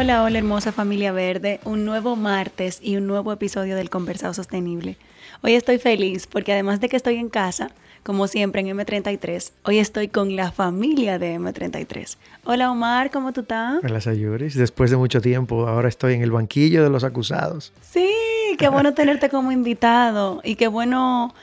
[0.00, 4.96] Hola, hola hermosa familia verde, un nuevo martes y un nuevo episodio del Conversado Sostenible.
[5.42, 7.72] Hoy estoy feliz porque además de que estoy en casa,
[8.04, 12.16] como siempre en M33, hoy estoy con la familia de M33.
[12.44, 13.80] Hola Omar, ¿cómo tú estás?
[13.82, 17.72] Hola Sayuris, después de mucho tiempo, ahora estoy en el banquillo de los acusados.
[17.80, 18.08] Sí,
[18.56, 21.34] qué bueno tenerte como invitado y qué bueno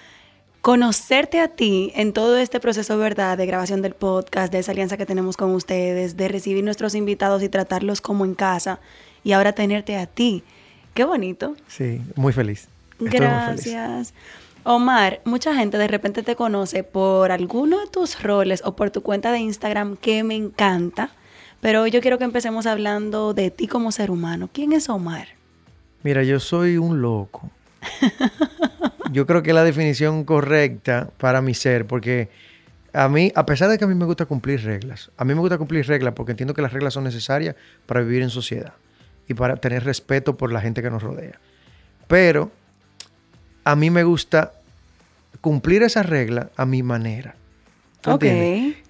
[0.66, 3.38] conocerte a ti en todo este proceso, ¿verdad?
[3.38, 7.44] De grabación del podcast, de esa alianza que tenemos con ustedes, de recibir nuestros invitados
[7.44, 8.80] y tratarlos como en casa
[9.24, 10.44] y ahora tenerte a ti.
[10.96, 11.56] Qué bonito.
[11.68, 12.68] Sí, muy feliz.
[13.00, 14.16] Gracias.
[14.64, 19.04] Omar, mucha gente de repente te conoce por alguno de tus roles o por tu
[19.04, 21.12] cuenta de Instagram que me encanta,
[21.62, 24.50] pero hoy yo quiero que empecemos hablando de ti como ser humano.
[24.52, 25.28] ¿Quién es Omar?
[26.02, 27.52] Mira, yo soy un loco.
[29.12, 32.30] yo creo que es la definición correcta para mi ser, porque
[32.94, 35.42] a mí, a pesar de que a mí me gusta cumplir reglas, a mí me
[35.42, 38.74] gusta cumplir reglas porque entiendo que las reglas son necesarias para vivir en sociedad
[39.28, 41.40] y para tener respeto por la gente que nos rodea.
[42.08, 42.52] Pero
[43.64, 44.54] a mí me gusta
[45.42, 47.36] cumplir esas reglas a mi manera.
[48.02, 48.18] ¿Tú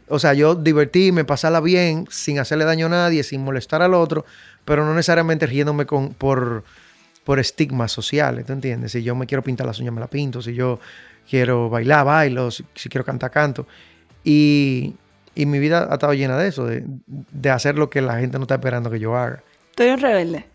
[0.08, 4.26] O sea, yo divertirme, pasarla bien, sin hacerle daño a nadie, sin molestar al otro,
[4.66, 6.64] pero no necesariamente riéndome con, por,
[7.26, 8.94] por estigmas sociales, ¿tú entiendes?
[8.94, 10.42] Si yo me quiero pintar las uñas, me la pinto.
[10.42, 10.80] Si yo
[11.28, 12.52] quiero bailar, bailo.
[12.52, 13.68] Si, quiero cantar, canto.
[14.24, 14.96] Y,
[15.36, 18.56] mi vida ha estado llena de eso, de, hacer lo que la gente no está
[18.56, 19.44] esperando que yo haga.
[19.72, 20.46] ¿Estoy un rebelde?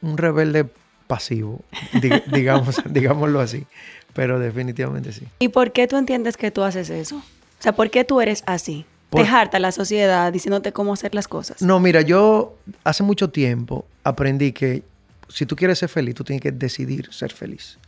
[0.00, 0.66] Un rebelde
[1.08, 1.60] pasivo,
[2.32, 3.66] digamos, digámoslo así.
[4.14, 5.26] Pero definitivamente sí.
[5.40, 7.16] ¿Y por qué tú entiendes que tú haces eso?
[7.16, 8.86] O sea, ¿por qué tú eres así?
[9.10, 11.62] Dejarte a la sociedad diciéndote cómo hacer las cosas.
[11.62, 14.82] No, mira, yo hace mucho tiempo aprendí que
[15.28, 17.78] si tú quieres ser feliz, tú tienes que decidir ser feliz.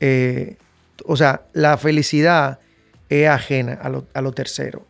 [0.00, 0.56] Eh,
[1.04, 2.58] o sea, la felicidad
[3.08, 4.86] es ajena a lo, tercero.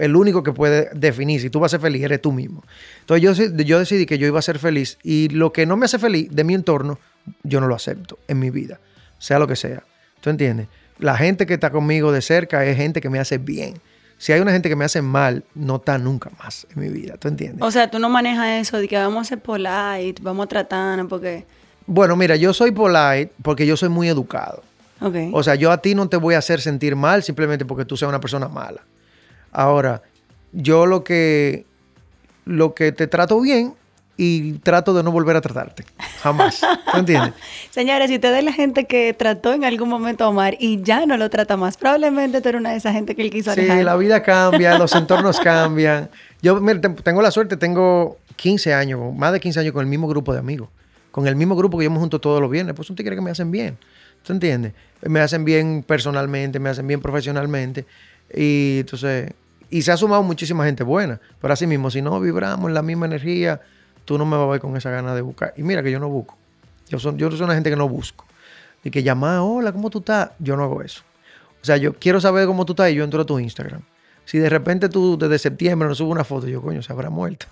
[0.00, 2.64] el único que puede definir si tú vas a ser feliz eres tú mismo.
[3.00, 5.86] Entonces yo, yo decidí que yo iba a ser feliz y lo que no me
[5.86, 6.98] hace feliz de mi entorno,
[7.42, 8.80] yo no lo acepto en mi vida,
[9.18, 9.84] sea lo que sea.
[10.20, 10.68] ¿Tú entiendes?
[10.98, 13.80] La gente que está conmigo de cerca es gente que me hace bien
[14.20, 17.16] si hay una gente que me hace mal, no está nunca más en mi vida,
[17.16, 17.62] ¿tú entiendes?
[17.62, 21.08] O sea, tú no manejas eso de que vamos a ser polite, vamos a tratar,
[21.08, 21.46] porque...
[21.86, 24.62] Bueno, mira, yo soy polite porque yo soy muy educado.
[25.00, 25.30] Okay.
[25.32, 27.96] O sea, yo a ti no te voy a hacer sentir mal simplemente porque tú
[27.96, 28.82] seas una persona mala.
[29.52, 30.02] Ahora,
[30.52, 31.64] yo lo que,
[32.44, 33.72] lo que te trato bien,
[34.22, 35.82] y trato de no volver a tratarte.
[36.22, 36.60] Jamás.
[36.60, 37.32] ¿Tú entiendes?
[37.70, 41.06] Señores, si usted es la gente que trató en algún momento a Omar y ya
[41.06, 43.78] no lo trata más, probablemente tú eres una de esas gente que él quiso alejar.
[43.78, 46.10] Sí, la vida cambia, los entornos cambian.
[46.42, 50.06] Yo mira, tengo la suerte, tengo 15 años, más de 15 años con el mismo
[50.06, 50.68] grupo de amigos.
[51.10, 52.74] Con el mismo grupo que yo me junto todos los viernes.
[52.76, 53.78] Pues son tigres que me hacen bien.
[54.22, 54.74] ¿Tú entiendes?
[55.00, 57.86] Me hacen bien personalmente, me hacen bien profesionalmente.
[58.36, 59.32] Y entonces,
[59.70, 61.18] y se ha sumado muchísima gente buena.
[61.40, 63.62] Pero así mismo, si no vibramos en la misma energía,
[64.10, 65.54] tú no me vas a ver con esa gana de buscar.
[65.56, 66.36] Y mira que yo no busco.
[66.88, 68.26] Yo, son, yo soy una gente que no busco.
[68.82, 70.32] De que llamar, hola, ¿cómo tú estás?
[70.40, 71.02] Yo no hago eso.
[71.62, 73.82] O sea, yo quiero saber cómo tú estás y yo entro a tu Instagram.
[74.24, 77.46] Si de repente tú desde septiembre no subes una foto, yo, coño, se habrá muerto.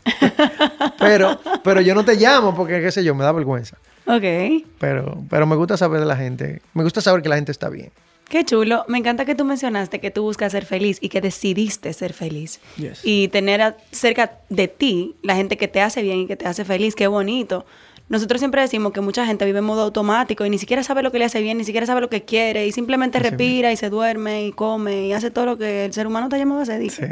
[0.98, 3.76] pero, pero yo no te llamo porque, qué sé yo, me da vergüenza.
[4.06, 4.66] Ok.
[4.80, 6.60] Pero, pero me gusta saber de la gente.
[6.74, 7.92] Me gusta saber que la gente está bien.
[8.28, 8.84] Qué chulo.
[8.88, 12.60] Me encanta que tú mencionaste que tú buscas ser feliz y que decidiste ser feliz.
[13.02, 16.64] Y tener cerca de ti la gente que te hace bien y que te hace
[16.64, 16.94] feliz.
[16.94, 17.64] Qué bonito.
[18.08, 21.12] Nosotros siempre decimos que mucha gente vive en modo automático y ni siquiera sabe lo
[21.12, 23.90] que le hace bien, ni siquiera sabe lo que quiere y simplemente respira y se
[23.90, 26.90] duerme y come y hace todo lo que el ser humano está llamado a hacer.
[26.90, 27.02] Sí.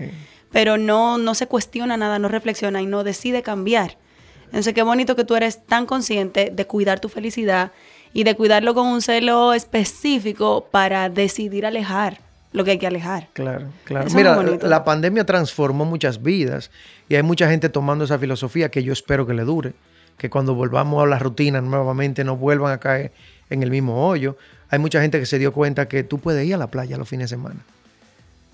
[0.51, 3.99] Pero no, no se cuestiona nada, no reflexiona y no decide cambiar.
[4.47, 7.73] Entonces, qué bonito que tú eres tan consciente de cuidar tu felicidad
[8.17, 12.19] y de cuidarlo con un celo específico para decidir alejar
[12.51, 13.29] lo que hay que alejar.
[13.35, 14.09] Claro, claro.
[14.15, 16.71] Mira, la pandemia transformó muchas vidas
[17.11, 19.75] y hay mucha gente tomando esa filosofía que yo espero que le dure,
[20.17, 23.13] que cuando volvamos a la rutina nuevamente no vuelvan a caer
[23.51, 24.39] en el mismo hoyo.
[24.71, 27.07] Hay mucha gente que se dio cuenta que tú puedes ir a la playa los
[27.07, 27.61] fines de semana.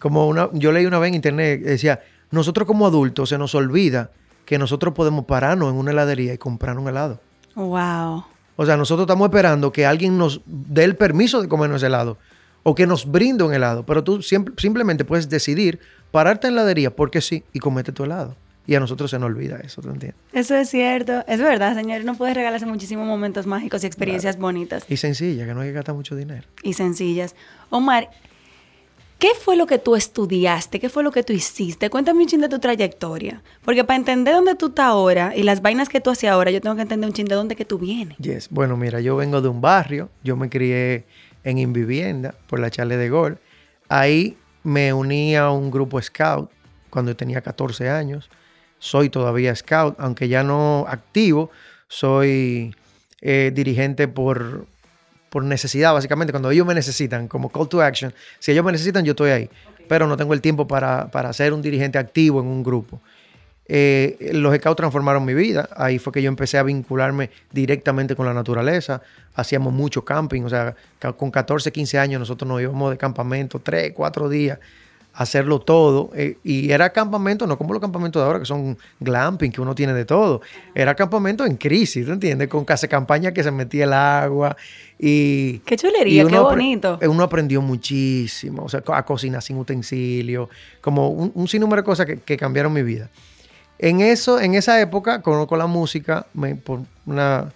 [0.00, 2.00] Como una, yo leí una vez en internet, decía,
[2.32, 4.11] nosotros como adultos se nos olvida
[4.44, 7.20] que nosotros podemos pararnos en una heladería y comprar un helado.
[7.55, 8.25] Wow.
[8.56, 12.19] O sea, nosotros estamos esperando que alguien nos dé el permiso de comernos helado
[12.62, 16.94] o que nos brinde un helado, pero tú simplemente puedes decidir pararte en la heladería
[16.94, 18.37] porque sí y comete tu helado.
[18.64, 20.20] Y a nosotros se nos olvida eso, ¿te entiendes?
[20.32, 21.25] Eso es cierto.
[21.26, 22.04] Es verdad, señor.
[22.04, 24.84] No puedes regalarse muchísimos momentos mágicos y experiencias bonitas.
[24.88, 26.46] Y sencillas, que no hay que gastar mucho dinero.
[26.62, 27.34] Y sencillas.
[27.70, 28.10] Omar,
[29.23, 30.81] ¿qué fue lo que tú estudiaste?
[30.81, 31.89] ¿Qué fue lo que tú hiciste?
[31.91, 33.41] Cuéntame un chin de tu trayectoria.
[33.65, 36.61] Porque para entender dónde tú estás ahora y las vainas que tú haces ahora, yo
[36.61, 38.19] tengo que entender un chin de dónde que tú vienes.
[38.19, 38.49] Yes.
[38.51, 40.11] Bueno, mira, yo vengo de un barrio.
[40.25, 41.05] Yo me crié
[41.45, 43.39] en Invivienda por la Charle de Gol.
[43.89, 46.51] Ahí me uní a un grupo scout
[46.91, 48.29] cuando tenía 14 años
[48.81, 51.53] soy todavía scout, aunque ya no activo,
[51.87, 52.75] soy
[53.21, 54.67] eh, dirigente por,
[55.32, 59.02] por necesidad, básicamente, cuando ellos me necesitan, como call to action, si ellos me necesitan,
[59.02, 59.50] yo estoy ahí,
[59.88, 63.00] pero no tengo el tiempo para, para ser un dirigente activo en un grupo.
[63.67, 65.70] Eh, los scouts transformaron mi vida.
[65.75, 69.00] Ahí fue que yo empecé a vincularme directamente con la naturaleza.
[69.34, 70.76] Hacíamos mucho camping, o sea,
[71.17, 74.58] con 14, 15 años nosotros nos íbamos de campamento 3, 4 días
[75.14, 76.11] hacerlo todo.
[76.14, 79.75] Eh, y era campamento, no como los campamentos de ahora, que son glamping, que uno
[79.75, 80.41] tiene de todo.
[80.75, 82.49] Era campamento en crisis, ¿tú entiendes?
[82.49, 84.56] Con casa campaña que se metía el agua.
[84.99, 86.99] Y, qué chulería, qué bonito.
[87.03, 90.49] Uno aprendió muchísimo, o sea, a cocinar sin utensilio,
[90.81, 93.11] como un, sinnúmero de cosas que, cambiaron mi vida.
[93.79, 96.26] En, eso, en esa época, conozco la música,
[96.64, 97.53] por una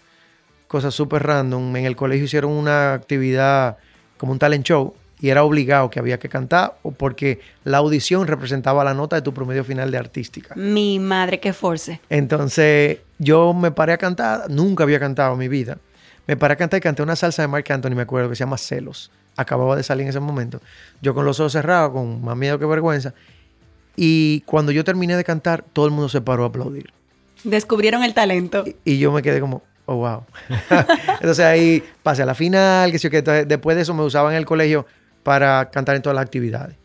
[0.66, 3.78] cosa súper random, en el colegio hicieron una actividad
[4.18, 8.84] como un talent show y era obligado que había que cantar porque la audición representaba
[8.84, 10.54] la nota de tu promedio final de artística.
[10.54, 12.00] Mi madre, qué force.
[12.10, 15.78] Entonces yo me paré a cantar, nunca había cantado en mi vida.
[16.26, 18.40] Me paré a cantar y canté una salsa de Mark Anthony, me acuerdo, que se
[18.40, 19.10] llama Celos.
[19.36, 20.60] Acababa de salir en ese momento.
[21.00, 23.14] Yo con los ojos cerrados, con más miedo que vergüenza.
[23.96, 26.92] Y cuando yo terminé de cantar, todo el mundo se paró a aplaudir.
[27.44, 28.64] Descubrieron el talento.
[28.84, 30.24] Y, yo me quedé como, oh, wow.
[31.20, 34.46] Entonces ahí pasé a la final, que, que después de eso me usaban en el
[34.46, 34.86] colegio
[35.26, 36.76] para cantar en todas las actividades.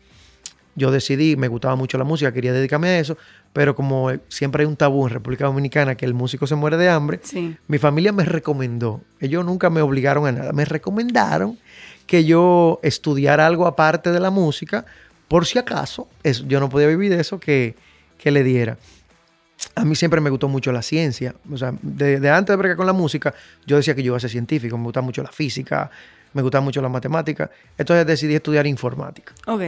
[0.74, 3.16] Yo decidí, me gustaba mucho la música, quería dedicarme a eso,
[3.52, 6.88] pero como siempre hay un tabú en República Dominicana que el músico se muere de
[6.88, 7.20] hambre,
[7.68, 11.56] mi familia me recomendó, ellos nunca me obligaron a nada, me recomendaron
[12.04, 14.86] que yo estudiara algo aparte de la música,
[15.28, 16.08] por si acaso,
[16.48, 17.76] yo no podía vivir de eso, que,
[18.18, 18.76] que le diera.
[19.76, 21.36] A mí siempre me gustó mucho la ciencia.
[21.48, 23.32] O sea, de, de antes de bregar con la música,
[23.64, 24.76] yo decía que yo iba a ser científico.
[24.76, 25.88] Me gusta mucho la física,
[26.32, 27.50] me gustaba mucho la matemática.
[27.78, 29.32] Entonces decidí estudiar informática.
[29.46, 29.62] Ok.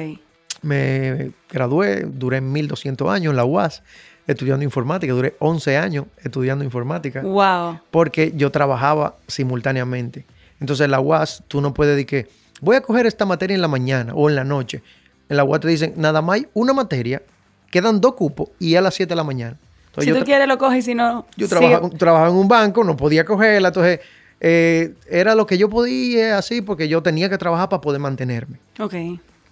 [0.62, 3.82] Me gradué, duré 1200 años en la UAS
[4.26, 7.20] estudiando informática, duré 11 años estudiando informática.
[7.22, 7.80] Wow.
[7.90, 10.24] Porque yo trabajaba simultáneamente.
[10.60, 12.28] Entonces en la UAS tú no puedes decir que
[12.60, 14.82] voy a coger esta materia en la mañana o en la noche.
[15.28, 17.22] En la UAS te dicen, nada más hay una materia,
[17.70, 19.58] quedan dos cupos y a las 7 de la mañana.
[19.98, 21.26] si tú quieres lo coges y si no...
[21.36, 24.00] Yo trabajaba en un banco, no podía cogerla, entonces
[24.46, 28.58] eh, era lo que yo podía así porque yo tenía que trabajar para poder mantenerme.
[28.78, 28.94] Ok.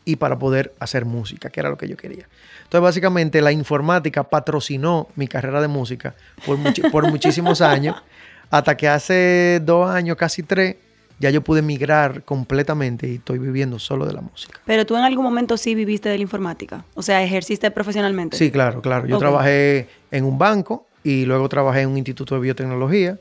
[0.04, 2.28] Y para poder hacer música, que era lo que yo quería.
[2.64, 6.58] Entonces, básicamente, la informática patrocinó mi carrera de música por,
[6.92, 7.96] por muchísimos años,
[8.50, 10.76] hasta que hace dos años, casi tres,
[11.18, 14.61] ya yo pude migrar completamente y estoy viviendo solo de la música.
[14.66, 18.37] Pero tú en algún momento sí viviste de la informática, o sea, ejerciste profesionalmente.
[18.37, 19.06] Sí, claro, claro.
[19.06, 23.18] Yo trabajé en un banco y luego trabajé en un instituto de biotecnología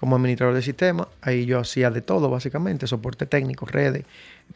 [0.00, 1.08] como administrador de sistemas.
[1.20, 4.04] Ahí yo hacía de todo, básicamente, soporte técnico, redes,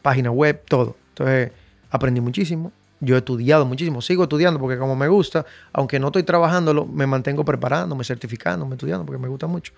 [0.01, 0.97] página web, todo.
[1.09, 1.51] Entonces,
[1.91, 2.71] aprendí muchísimo.
[2.99, 7.05] Yo he estudiado muchísimo, sigo estudiando porque como me gusta, aunque no estoy trabajándolo, me
[7.05, 9.71] mantengo preparando, me certificando, me estudiando porque me gusta mucho.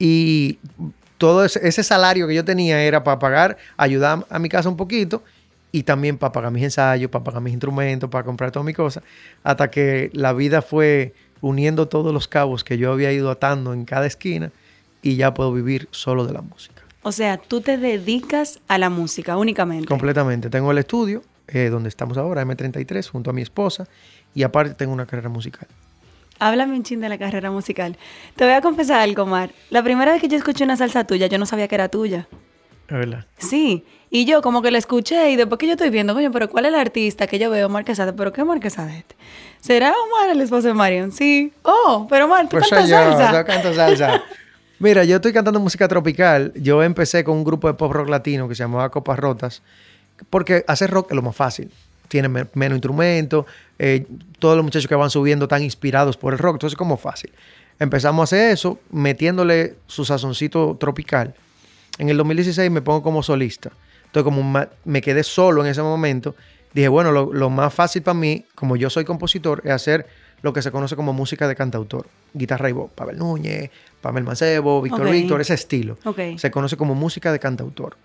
[0.00, 0.58] Y
[1.16, 5.22] todo ese, salario que yo tenía era para pagar, ayudar a mi casa un poquito
[5.70, 9.04] y también para pagar mis ensayos, para pagar mis instrumentos, para comprar todas mis cosas,
[9.44, 13.84] hasta que la vida fue uniendo todos los cabos que yo había ido atando en
[13.84, 14.50] cada esquina
[15.02, 16.82] y ya puedo vivir solo de la música.
[17.02, 19.86] O sea, tú te dedicas a la música únicamente.
[19.86, 20.50] Completamente.
[20.50, 23.86] Tengo el estudio eh, donde estamos ahora, M33, junto a mi esposa,
[24.34, 25.66] y aparte tengo una carrera musical.
[26.38, 27.96] Háblame un chin de la carrera musical.
[28.36, 29.50] Te voy a confesar algo, Mar.
[29.70, 32.28] La primera vez que yo escuché una salsa tuya, yo no sabía que era tuya.
[32.88, 33.26] ¿Es verdad?
[33.38, 33.84] Sí.
[34.10, 36.66] Y yo como que la escuché y después que yo estoy viendo, coño, pero ¿cuál
[36.66, 37.68] es el artista que yo veo?
[37.68, 38.12] Marquesade.
[38.12, 39.04] ¿Pero qué Marquesade?
[39.60, 41.12] ¿Será Omar el esposo de Marion?
[41.12, 41.52] Sí.
[41.62, 43.32] Oh, pero Omar, ¿tú pues cantas salsa?
[43.32, 44.22] Yo canto salsa.
[44.80, 46.52] Mira, yo estoy cantando música tropical.
[46.54, 49.62] Yo empecé con un grupo de pop rock latino que se llamaba Copas Rotas,
[50.30, 51.70] porque hacer rock es lo más fácil.
[52.06, 53.44] Tiene menos instrumentos,
[53.78, 54.06] eh,
[54.38, 57.30] todos los muchachos que van subiendo están inspirados por el rock, entonces es como fácil.
[57.78, 61.34] Empezamos a hacer eso, metiéndole su sazoncito tropical.
[61.98, 63.70] En el 2016 me pongo como solista.
[64.06, 66.34] Entonces, como me quedé solo en ese momento,
[66.72, 70.06] dije, bueno, lo, más fácil para mí, como yo soy compositor, es hacer
[70.42, 72.06] lo que se conoce como música de cantautor.
[72.32, 72.90] Guitarra y voz.
[72.94, 75.98] Pavel Núñez, Pamel Mancebo, Víctor Víctor, ese estilo.
[76.36, 77.96] Se conoce como música de cantautor.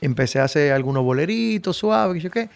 [0.00, 2.48] Empecé a hacer algunos boleritos suaves, ¿qué?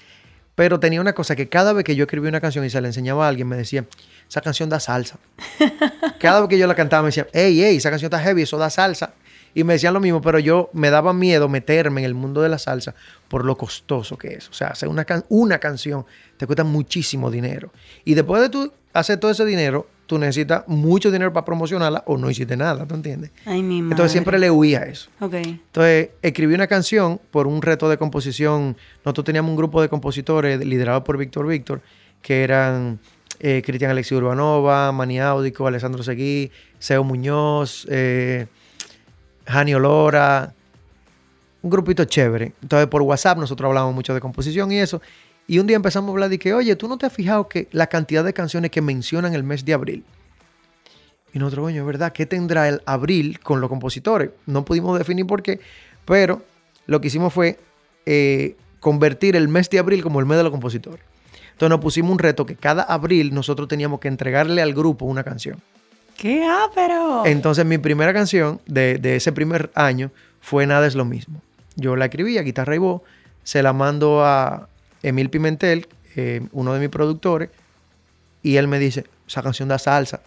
[0.55, 2.87] Pero tenía una cosa que cada vez que yo escribía una canción y se la
[2.87, 3.85] enseñaba a alguien, me decía,
[4.29, 5.19] esa canción da salsa.
[6.21, 8.57] cada vez que yo la cantaba me decía, hey, hey, esa canción está heavy, eso
[8.57, 9.13] da salsa.
[9.55, 12.49] Y me decían lo mismo, pero yo me daba miedo meterme en el mundo de
[12.49, 12.95] la salsa
[13.29, 14.49] por lo costoso que es.
[14.49, 16.05] O sea, hacer una, una canción
[16.37, 17.71] te cuesta muchísimo dinero.
[18.05, 22.17] Y después de tú hacer todo ese dinero, tú necesitas mucho dinero para promocionarla o
[22.17, 23.31] no hiciste nada, ¿tú entiendes?
[23.45, 23.95] Ay, mi madre.
[23.95, 25.11] Entonces siempre le huía eso.
[25.21, 25.35] Ok.
[25.35, 28.77] Entonces escribí una canción por un reto de composición.
[29.05, 31.81] Nosotros teníamos un grupo de compositores liderado por Víctor Víctor,
[32.23, 32.99] que eran
[33.41, 38.47] eh, Cristian Alexi Urbanova, Mani Áudico, Alessandro Seguí, Seo Muñoz, eh,
[39.47, 40.53] Jani Olora,
[41.63, 42.53] un grupito chévere.
[42.63, 45.01] Entonces por WhatsApp nosotros hablamos mucho de composición y eso.
[45.47, 47.69] Y un día empezamos a hablar de que, oye, ¿tú no te has fijado que
[47.73, 50.05] la cantidad de canciones que mencionan el mes de abril?
[51.35, 52.13] Y nosotros, coño, ¿verdad?
[52.13, 54.31] ¿Qué tendrá el abril con los compositores?
[54.47, 55.61] No pudimos definir por qué,
[56.05, 56.43] pero
[56.87, 57.59] lo que hicimos fue
[58.07, 61.05] eh, convertir el mes de abril como el mes de los compositores.
[61.53, 65.25] Entonces nos pusimos un reto que cada abril nosotros teníamos que entregarle al grupo una
[65.25, 65.61] canción.
[66.17, 67.27] ¡Qué ápero!
[67.27, 71.41] Entonces mi primera canción de, ese primer año fue Nada es lo mismo.
[71.77, 73.03] Yo la escribí a guitarra y voz,
[73.43, 74.69] se la mando a
[75.03, 77.51] Emil Pimentel, eh, uno de mis productores,
[78.43, 80.21] y él me dice, esa canción da salsa.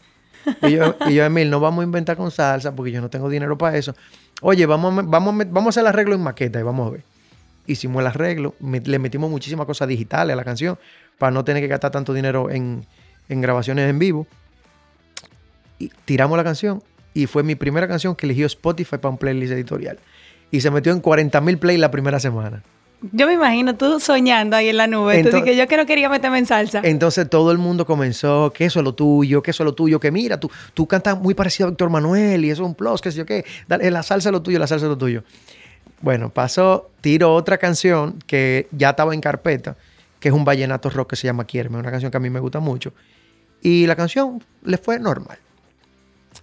[0.62, 3.58] Y yo, y Emil, no vamos a inventar con salsa porque yo no tengo dinero
[3.58, 3.96] para eso.
[4.41, 7.03] Oye, vamos, vamos, vamos a hacer el arreglo en maqueta y vamos a ver.
[7.65, 10.77] Hicimos el arreglo, le metimos muchísimas cosas digitales a la canción
[11.17, 12.86] para no tener que gastar tanto dinero en,
[13.29, 14.27] en grabaciones en vivo
[15.79, 16.81] y tiramos la canción
[17.13, 19.98] y fue mi primera canción que eligió Spotify para un playlist editorial.
[20.51, 22.62] Y se metió en 40 mil plays la primera semana.
[23.12, 25.17] Yo me imagino tú soñando ahí en la nube.
[25.17, 26.81] Entonces, que yo que no quería meterme en salsa.
[26.84, 30.00] Entonces todo el mundo comenzó, que eso es lo tuyo, que eso es lo tuyo,
[30.00, 33.01] que mira, tú, tú cantas muy parecido a Víctor Manuel y eso es un plus,
[33.01, 33.46] que sé yo qué.
[33.67, 35.24] Dale, la salsa es lo tuyo, la salsa es lo tuyo.
[36.01, 39.75] Bueno, pasó, tiro otra canción que ya estaba en carpeta,
[40.19, 42.39] que es un vallenato rock que se llama Quierme, una canción que a mí me
[42.39, 42.93] gusta mucho.
[43.62, 45.38] Y la canción le fue normal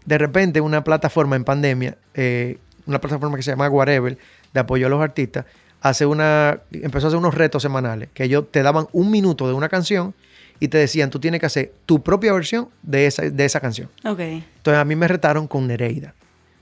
[0.04, 4.18] de repente una plataforma en pandemia, eh, una plataforma que se llama Whatever,
[4.52, 5.46] de apoyo a los artistas,
[5.80, 9.54] hace una, empezó a hacer unos retos semanales, que ellos te daban un minuto de
[9.54, 10.14] una canción
[10.60, 13.90] y te decían, tú tienes que hacer tu propia versión de esa, de esa canción.
[14.04, 14.44] Okay.
[14.56, 16.14] Entonces a mí me retaron con Nereida.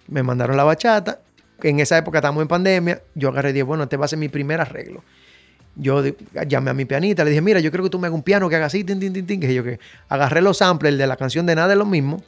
[0.09, 1.21] Me mandaron la bachata.
[1.63, 3.03] En esa época estábamos en pandemia.
[3.15, 5.05] Yo agarré y dije, bueno, este va a ser mi primer arreglo
[5.75, 6.03] yo
[6.47, 8.49] llamé a mi pianista, le dije, mira, yo creo que tú me hagas un piano
[8.49, 9.41] que haga así, tin, tin, tin, tin.
[9.41, 12.23] Que yo que agarré los samples de la canción de Nada de lo mismo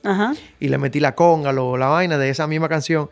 [0.61, 3.11] y le metí la conga, lo, la vaina de esa misma canción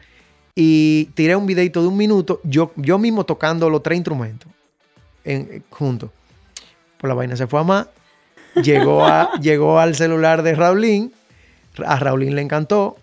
[0.55, 4.51] y tiré un videito de un minuto, yo, yo mismo tocando los tres instrumentos
[5.25, 6.11] en, juntos.
[6.99, 7.87] Pues la vaina se fue a más,
[8.63, 11.13] llegó, a, llegó al celular de Raulín,
[11.85, 12.97] a Raulín le encantó,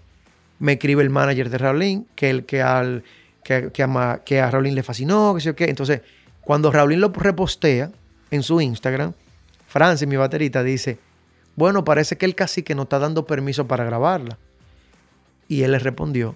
[0.59, 3.03] me escribe el manager de Raulín, que, el, que, al,
[3.43, 6.01] que, que, a, que a Raulín le fascinó, que sé qué, entonces
[6.41, 7.91] cuando Raulín lo repostea
[8.31, 9.13] en su Instagram,
[9.67, 10.97] Francis, mi baterita, dice,
[11.55, 14.37] bueno, parece que el cacique no está dando permiso para grabarla.
[15.47, 16.35] Y él le respondió,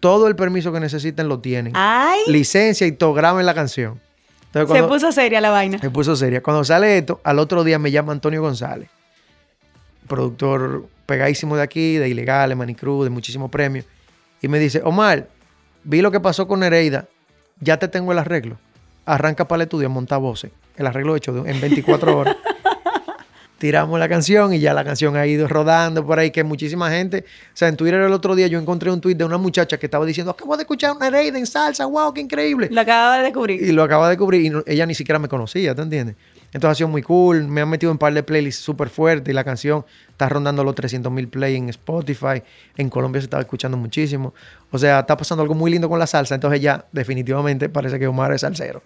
[0.00, 1.72] todo el permiso que necesiten lo tienen.
[2.26, 4.00] Licencia y todo, graben la canción.
[4.52, 5.78] se puso seria la vaina.
[5.78, 6.42] Se puso seria.
[6.42, 8.88] Cuando sale esto, al otro día me llama Antonio González,
[10.06, 13.86] productor pegadísimo de aquí, de Ilegales, Manicruz, de muchísimos premios.
[14.42, 15.28] Y me dice, Omar,
[15.84, 17.06] vi lo que pasó con Nereida,
[17.60, 18.58] ya te tengo el arreglo
[19.04, 20.50] arranca para el estudio, monta voces.
[20.76, 22.36] El arreglo hecho en 24 horas.
[23.58, 27.24] Tiramos la canción y ya la canción ha ido rodando por ahí, que muchísima gente.
[27.28, 29.86] O sea, en Twitter el otro día yo encontré un tweet de una muchacha que
[29.86, 32.68] estaba diciendo: Acabo de escuchar una Nereida en salsa, wow, qué increíble.
[32.70, 33.62] Lo acaba de descubrir.
[33.62, 36.16] Y lo acaba de descubrir y ella ni siquiera me conocía, ¿te entiendes?
[36.54, 37.48] Entonces ha sido muy cool.
[37.48, 40.74] Me han metido un par de playlists súper fuertes y la canción está rondando los
[40.76, 42.42] 300 mil play en Spotify.
[42.76, 44.32] En Colombia se estaba escuchando muchísimo.
[44.70, 46.36] O sea, está pasando algo muy lindo con la salsa.
[46.36, 48.82] Entonces ya definitivamente parece que Omar es salsero.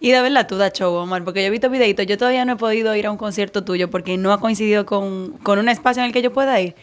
[0.00, 2.06] Y de verdad tú da show, Omar, porque yo he visto videitos.
[2.06, 5.38] Yo todavía no he podido ir a un concierto tuyo porque no ha coincidido con,
[5.44, 6.74] con un espacio en el que yo pueda ir.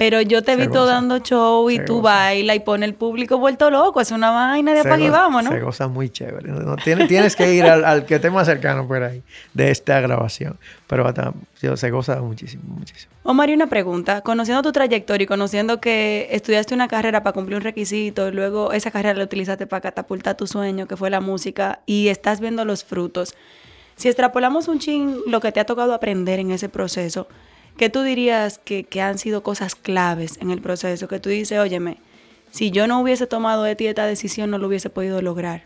[0.00, 3.70] Pero yo te he visto dando show y tú bailas y pone el público vuelto
[3.70, 4.00] loco.
[4.00, 5.50] Es una vaina de apague y vamos, ¿no?
[5.50, 6.48] Se goza muy chévere.
[6.48, 10.58] No, tienes, tienes que ir al, que esté más cercano por ahí de esta grabación.
[10.86, 11.34] Pero hasta,
[11.74, 13.12] se goza muchísimo, muchísimo.
[13.24, 14.22] Omar, y una pregunta.
[14.22, 18.72] Conociendo tu trayectoria y conociendo que estudiaste una carrera para cumplir un requisito y luego
[18.72, 22.64] esa carrera la utilizaste para catapultar tu sueño, que fue la música, y estás viendo
[22.64, 23.34] los frutos.
[23.96, 27.28] Si extrapolamos un chin lo que te ha tocado aprender en ese proceso,
[27.80, 31.08] ¿Qué tú dirías que, han sido cosas claves en el proceso?
[31.08, 31.96] Que tú dices, óyeme,
[32.50, 35.62] si yo no hubiese tomado esta decisión, no lo hubiese podido lograr.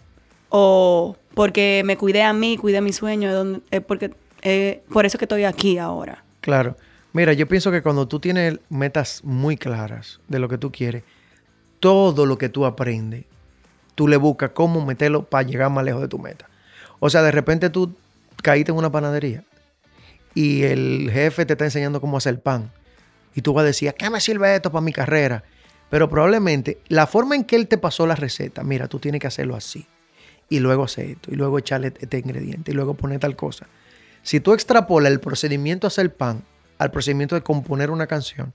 [0.49, 5.43] O porque me cuidé a mí, cuidé mi sueño, porque, eh, por eso que estoy
[5.43, 6.23] aquí ahora.
[6.41, 6.77] Claro.
[7.13, 11.03] Mira, yo pienso que cuando tú tienes metas muy claras de lo que tú quieres,
[11.81, 13.25] todo lo que tú aprendes,
[13.97, 16.49] tú le buscas cómo meterlo para llegar más lejos de tu meta.
[17.01, 17.93] O sea, de repente tú
[18.41, 19.43] caíste en una panadería
[20.35, 22.73] y el jefe te está enseñando cómo hacer pan.
[23.35, 25.45] Y tú vas a decir, ¿qué me sirve esto para mi carrera?
[25.91, 29.29] Pero probablemente la forma en que él te pasó la receta, mira, tú tienes que
[29.29, 29.87] hacerlo así.
[30.49, 31.33] Y luego hacer esto.
[31.33, 32.73] Y luego echarle este ingrediente.
[32.73, 33.67] Y luego poner tal cosa.
[34.23, 36.45] Si tú extrapolas el procedimiento de hacer pan
[36.79, 38.53] al procedimiento de componer una canción,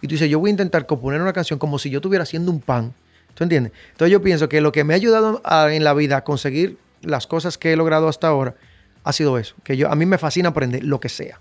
[0.00, 2.50] y tú dices, yo voy a intentar componer una canción como si yo estuviera haciendo
[2.50, 2.94] un pan.
[3.34, 3.72] ¿Tú entiendes?
[3.92, 7.26] Entonces yo pienso que lo que me ha ayudado en la vida a conseguir las
[7.26, 8.56] cosas que he logrado hasta ahora
[9.04, 9.54] ha sido eso.
[9.62, 11.40] Que yo, a mí me fascina aprender lo que sea.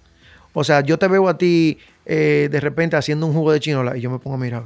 [0.53, 3.95] O sea, yo te veo a ti eh, de repente haciendo un jugo de chinola
[3.95, 4.63] y yo me pongo a mirar.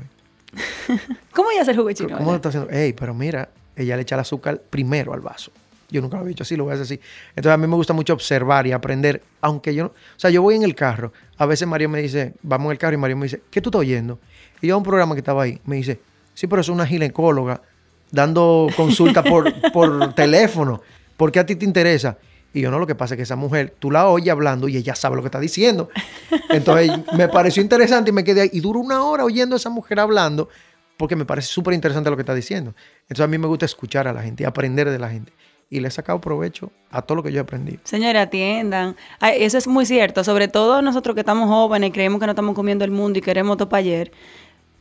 [1.32, 2.18] ¿Cómo ella hace el jugo de chinola?
[2.18, 2.70] ¿Cómo lo está haciendo?
[2.72, 5.52] Ey, pero mira, ella le echa el azúcar primero al vaso.
[5.90, 7.00] Yo nunca lo he dicho así, lo voy a hacer así.
[7.30, 10.56] Entonces a mí me gusta mucho observar y aprender, aunque yo, o sea, yo voy
[10.56, 13.26] en el carro, a veces Mario me dice, vamos en el carro y Mario me
[13.26, 14.20] dice, ¿qué tú estás oyendo?
[14.62, 16.00] Y yo a un programa que estaba ahí, me dice,
[16.34, 17.62] sí, pero es una ginecóloga
[18.12, 20.82] dando consulta por, por teléfono,
[21.18, 22.18] ¿por qué a ti te interesa?
[22.56, 24.78] Y yo no, lo que pasa es que esa mujer, tú la oyes hablando y
[24.78, 25.90] ella sabe lo que está diciendo.
[26.50, 28.50] Entonces me pareció interesante y me quedé ahí.
[28.54, 30.48] Y duro una hora oyendo a esa mujer hablando
[30.96, 32.74] porque me parece súper interesante lo que está diciendo.
[33.02, 35.34] Entonces a mí me gusta escuchar a la gente y aprender de la gente.
[35.70, 37.80] Y le he sacado provecho a todo lo que yo he aprendido.
[37.84, 38.96] Señora, atiendan.
[39.22, 40.24] eso es muy cierto.
[40.24, 43.22] Sobre todo nosotros que estamos jóvenes y creemos que no estamos comiendo el mundo y
[43.22, 44.14] queremos todo para ayer,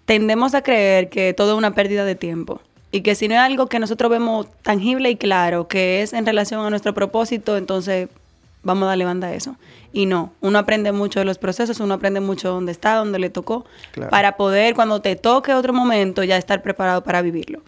[0.05, 2.61] tendemos a creer que todo es una pérdida de tiempo
[2.95, 6.25] y que si no es algo que nosotros vemos tangible y claro, que es en
[6.25, 8.09] relación a nuestro propósito, entonces
[8.63, 9.57] vamos a darle banda a eso.
[9.93, 13.31] Y no, uno aprende mucho de los procesos, uno aprende mucho dónde está, dónde le
[13.31, 13.65] tocó,
[14.11, 17.63] para poder cuando te toque otro momento ya estar preparado para vivirlo.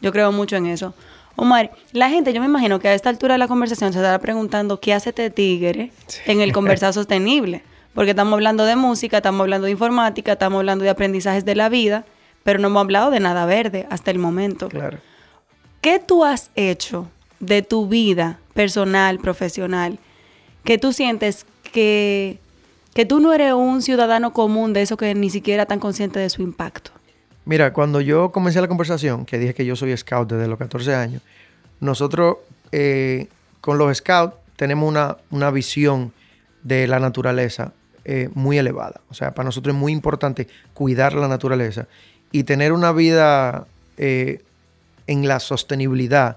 [0.00, 0.94] Yo creo mucho en eso.
[1.36, 4.18] Omar, la gente, yo me imagino que a esta altura de la conversación se estará
[4.18, 5.92] preguntando qué hace este tigre
[6.26, 7.62] en el conversar sostenible.
[7.94, 11.68] Porque estamos hablando de música, estamos hablando de informática, estamos hablando de aprendizajes de la
[11.68, 12.04] vida
[12.42, 14.68] pero no hemos hablado de nada verde hasta el momento.
[14.68, 14.98] Claro.
[15.80, 17.08] ¿Qué tú has hecho
[17.40, 19.98] de tu vida personal, profesional,
[20.64, 22.38] que tú sientes que,
[22.94, 26.30] que tú no eres un ciudadano común de eso que ni siquiera tan consciente de
[26.30, 26.92] su impacto?
[27.44, 30.94] Mira, cuando yo comencé la conversación, que dije que yo soy scout desde los 14
[30.94, 31.22] años,
[31.80, 32.36] nosotros
[32.70, 33.26] eh,
[33.60, 36.12] con los scouts tenemos una, una visión
[36.62, 37.72] de la naturaleza
[38.04, 39.00] eh, muy elevada.
[39.10, 41.86] O sea, para nosotros es muy importante cuidar la naturaleza
[42.32, 43.66] y tener una vida
[43.96, 44.42] eh,
[45.06, 46.36] en la sostenibilidad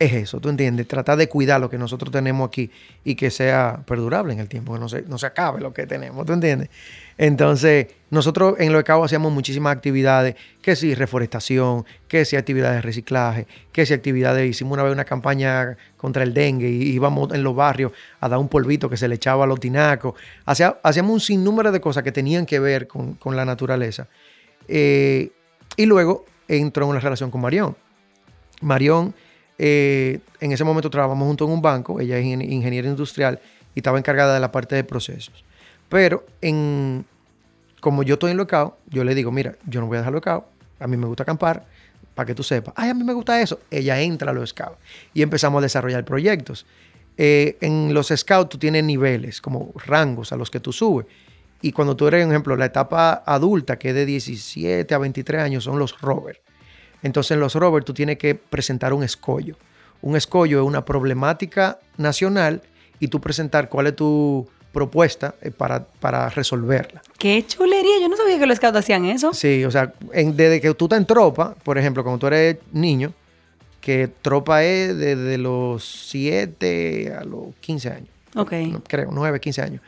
[0.00, 0.88] es eso, ¿tú entiendes?
[0.88, 2.70] Tratar de cuidar lo que nosotros tenemos aquí
[3.04, 5.86] y que sea perdurable en el tiempo, que no se, no se acabe lo que
[5.86, 6.70] tenemos, ¿tú entiendes?
[7.18, 12.80] Entonces, nosotros en lo cabo hacíamos muchísimas actividades, que si reforestación, que si actividades de
[12.80, 17.42] reciclaje, que si actividades, hicimos una vez una campaña contra el dengue y íbamos en
[17.42, 20.14] los barrios a dar un polvito que se le echaba a los tinacos,
[20.46, 24.08] hacíamos un sinnúmero de cosas que tenían que ver con, con la naturaleza.
[24.68, 25.30] Eh,
[25.76, 27.76] y luego entró en una relación con Marión.
[28.60, 29.14] Marión,
[29.58, 33.40] eh, en ese momento trabajamos junto en un banco, ella es ingeniera industrial
[33.74, 35.44] y estaba encargada de la parte de procesos.
[35.88, 37.04] Pero en,
[37.80, 40.46] como yo estoy en locao, yo le digo, mira, yo no voy a dejar locao,
[40.78, 41.66] a mí me gusta acampar,
[42.14, 43.60] para que tú sepas, ay, a mí me gusta eso.
[43.70, 44.76] Ella entra a los scouts
[45.14, 46.66] y empezamos a desarrollar proyectos.
[47.16, 51.06] Eh, en los scouts tú tienes niveles, como rangos a los que tú subes.
[51.62, 55.42] Y cuando tú eres, por ejemplo, la etapa adulta, que es de 17 a 23
[55.42, 56.40] años, son los rovers.
[57.02, 59.56] Entonces, en los rovers tú tienes que presentar un escollo.
[60.02, 62.62] Un escollo es una problemática nacional
[62.98, 67.02] y tú presentar cuál es tu propuesta eh, para, para resolverla.
[67.18, 68.00] ¡Qué chulería!
[68.00, 69.34] Yo no sabía que los scouts hacían eso.
[69.34, 73.12] Sí, o sea, desde que tú estás en tropa, por ejemplo, cuando tú eres niño,
[73.80, 78.08] que tropa es desde los 7 a los 15 años.
[78.36, 78.52] Ok.
[78.86, 79.82] creo, 9, 15 años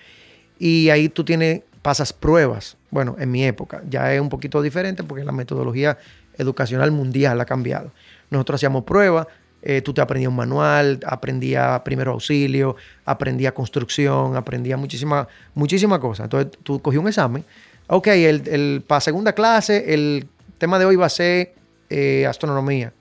[0.63, 2.77] y ahí tú tienes, pasas pruebas.
[2.89, 5.99] Bueno, en mi época ya es un poquito diferente porque la metodología
[6.39, 7.91] educacional mundial ha cambiado.
[8.31, 9.27] Nosotros hacíamos pruebas,
[9.61, 16.27] eh, tú te aprendías un manual, aprendías primero auxilio, aprendías construcción, aprendías muchísimas muchísima cosas.
[16.27, 17.45] Entonces tú cogías un examen.
[17.89, 21.55] Ok, el, el, para segunda clase el tema de hoy va a ser
[21.91, 22.93] eh, astronomía.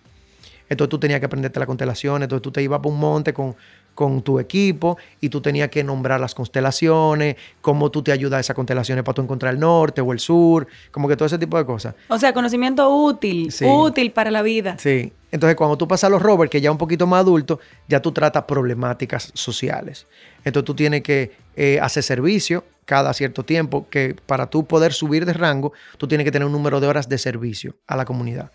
[0.67, 3.55] Entonces tú tenías que aprenderte las constelaciones, entonces tú te ibas por un monte con,
[4.01, 8.39] con tu equipo y tú tenías que nombrar las constelaciones, cómo tú te ayudas a
[8.39, 11.55] esas constelaciones para tú encontrar el norte o el sur, como que todo ese tipo
[11.55, 11.93] de cosas.
[12.07, 14.75] O sea, conocimiento útil, útil para la vida.
[14.79, 15.13] Sí.
[15.31, 18.11] Entonces, cuando tú pasas a los rovers, que ya un poquito más adulto, ya tú
[18.11, 20.07] tratas problemáticas sociales.
[20.43, 25.27] Entonces, tú tienes que eh, hacer servicio cada cierto tiempo, que para tú poder subir
[25.27, 28.51] de rango, tú tienes que tener un número de horas de servicio a la comunidad.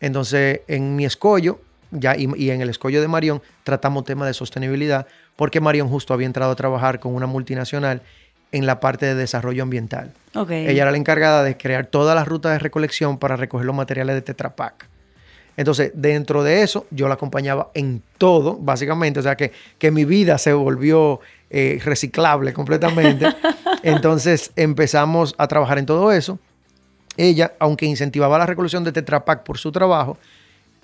[0.00, 1.60] Entonces, en mi escollo,
[1.92, 6.26] ya, y, en el escollo de Marión, tratamos temas de sostenibilidad, porque Marión justo había
[6.26, 8.02] entrado a trabajar con una multinacional
[8.50, 10.12] en la parte de desarrollo ambiental.
[10.48, 14.14] Ella era la encargada de crear todas las rutas de recolección para recoger los materiales
[14.14, 14.88] de Tetra Pak.
[15.56, 19.20] Entonces, dentro de eso, yo la acompañaba en todo, básicamente.
[19.20, 23.26] O sea, que, que mi vida se volvió eh, reciclable completamente.
[23.82, 26.38] Entonces, empezamos a trabajar en todo eso.
[27.18, 30.16] Ella, aunque incentivaba la recolección de Tetra Pak por su trabajo,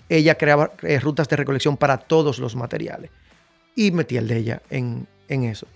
[0.08, 3.10] ella creaba eh, rutas de recolección para todos los materiales.
[3.74, 5.66] Y metí el de ella en, en eso.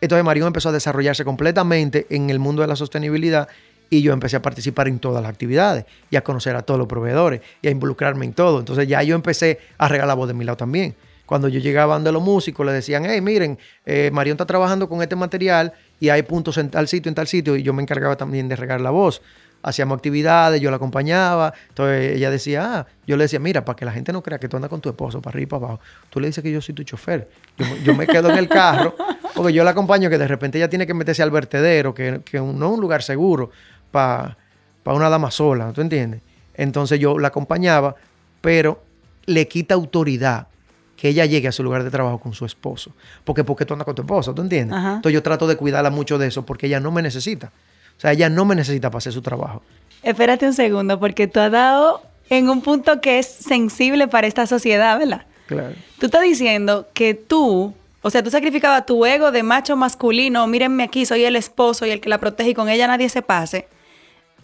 [0.00, 3.48] Entonces Marión empezó a desarrollarse completamente en el mundo de la sostenibilidad
[3.88, 6.88] y yo empecé a participar en todas las actividades y a conocer a todos los
[6.88, 8.58] proveedores y a involucrarme en todo.
[8.58, 10.94] Entonces ya yo empecé a regalar la voz de mi lado también.
[11.24, 15.02] Cuando yo llegaba de los músicos, le decían, hey, miren, eh, Marión está trabajando con
[15.02, 18.16] este material y hay puntos en tal sitio, en tal sitio, y yo me encargaba
[18.16, 19.22] también de regar la voz
[19.66, 21.52] hacíamos actividades, yo la acompañaba.
[21.68, 24.48] Entonces ella decía, ah, yo le decía, mira, para que la gente no crea que
[24.48, 26.60] tú andas con tu esposo para arriba y para abajo, tú le dices que yo
[26.60, 27.28] soy tu chofer.
[27.82, 28.94] Yo, me quedo en el carro,
[29.34, 32.38] porque yo la acompaño que de repente ella tiene que meterse al vertedero, que, que
[32.38, 33.50] no es un lugar seguro
[33.90, 34.36] para
[34.84, 36.20] una dama sola, ¿tú entiendes?
[36.54, 37.96] Entonces yo la acompañaba,
[38.40, 38.84] pero
[39.26, 40.46] le quita autoridad
[40.96, 42.94] que ella llegue a su lugar de trabajo con su esposo.
[43.24, 44.78] Porque porque tú andas con tu esposo, ¿tú entiendes?
[44.78, 47.50] Entonces yo trato de cuidarla mucho de eso porque ella no me necesita.
[47.96, 49.62] O sea, ella no me necesita para hacer su trabajo.
[50.02, 54.46] Espérate un segundo, porque tú has dado en un punto que es sensible para esta
[54.46, 55.26] sociedad, ¿verdad?
[55.46, 55.74] Claro.
[55.98, 60.82] Tú estás diciendo que tú, o sea, tú sacrificabas tu ego de macho masculino, mírenme
[60.82, 63.68] aquí, soy el esposo y el que la protege y con ella nadie se pase.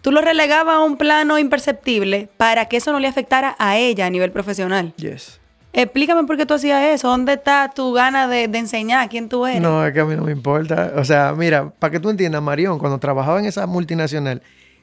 [0.00, 4.06] Tú lo relegabas a un plano imperceptible para que eso no le afectara a ella
[4.06, 4.94] a nivel profesional.
[4.96, 5.40] Yes.
[5.72, 7.08] Explícame por qué tú hacías eso.
[7.08, 9.62] ¿Dónde está tu gana de, enseñar quién tú eres?
[9.62, 10.92] No, es que a mí no me importa.
[10.96, 14.42] O sea, mira, para que tú entiendas, Marión, cuando trabajaba en esa multinacional,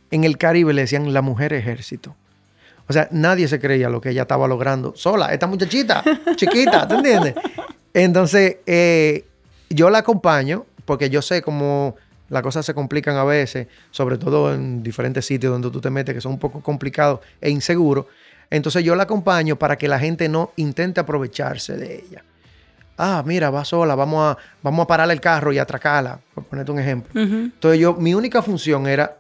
[0.10, 2.16] en el Caribe le decían la mujer ejército.
[2.88, 5.32] O sea, nadie se creía lo que ella estaba logrando sola.
[5.32, 6.04] Esta muchachita,
[6.36, 7.36] chiquita, ¿tú entiendes?
[7.94, 9.26] Entonces, eh,
[9.70, 11.96] yo la acompaño porque yo sé cómo
[12.30, 16.16] las cosas se complican a veces, sobre todo en diferentes sitios donde tú te metes
[16.16, 18.06] que son un poco complicados e inseguros.
[18.50, 22.24] Entonces yo la acompaño para que la gente no intente aprovecharse de ella.
[22.98, 26.72] Ah, mira, va sola, vamos a, vamos a pararle el carro y atracarla, por ponerte
[26.72, 27.22] un ejemplo.
[27.22, 29.18] Entonces yo, mi única función era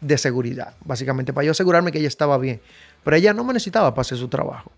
[0.00, 2.60] de seguridad, básicamente, para yo asegurarme que ella estaba bien.
[3.02, 4.72] Pero ella no me necesitaba para hacer su trabajo.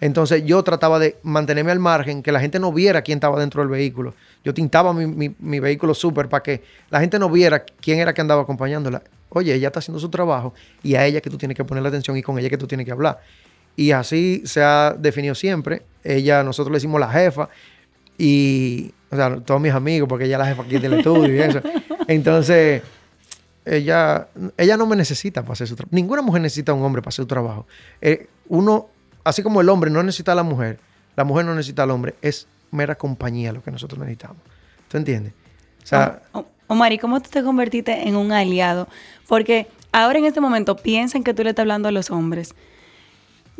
[0.00, 3.60] Entonces yo trataba de mantenerme al margen, que la gente no viera quién estaba dentro
[3.60, 4.14] del vehículo.
[4.42, 8.22] Yo tintaba mi, mi vehículo súper para que la gente no viera quién era que
[8.22, 9.02] andaba acompañándola.
[9.30, 12.16] Oye, ella está haciendo su trabajo y a ella que tú tienes que ponerle atención
[12.16, 13.20] y con ella que tú tienes que hablar.
[13.76, 15.82] Y así se ha definido siempre.
[16.02, 17.48] Ella, nosotros le decimos la jefa
[18.18, 21.38] y, o sea, todos mis amigos, porque ella es la jefa aquí del estudio y
[21.38, 21.60] eso.
[22.08, 22.82] Entonces,
[23.64, 25.94] ella, ella no me necesita para hacer su trabajo.
[25.94, 27.66] Ninguna mujer necesita a un hombre para hacer su trabajo.
[28.00, 28.88] Eh, uno,
[29.22, 30.80] así como el hombre no necesita a la mujer,
[31.16, 34.38] la mujer no necesita al hombre, es mera compañía lo que nosotros necesitamos.
[34.88, 35.32] ¿Tú entiendes?
[35.82, 36.22] O sea,
[36.70, 38.86] Omar, ¿y cómo tú te convertiste en un aliado?
[39.26, 42.54] Porque ahora en este momento piensan que tú le estás hablando a los hombres.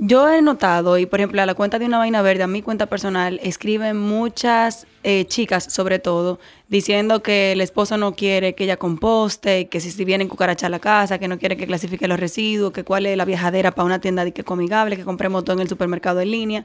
[0.02, 2.62] Yo he notado, y por ejemplo, a la cuenta de una vaina verde, a mi
[2.62, 8.64] cuenta personal, escriben muchas eh, chicas, sobre todo, diciendo que el esposo no quiere que
[8.64, 12.08] ella composte, que si, si vienen cucaracha a la casa, que no quiere que clasifique
[12.08, 15.44] los residuos, que cuál es la viajadera para una tienda de que comigable, que compremos
[15.44, 16.64] todo en el supermercado en línea.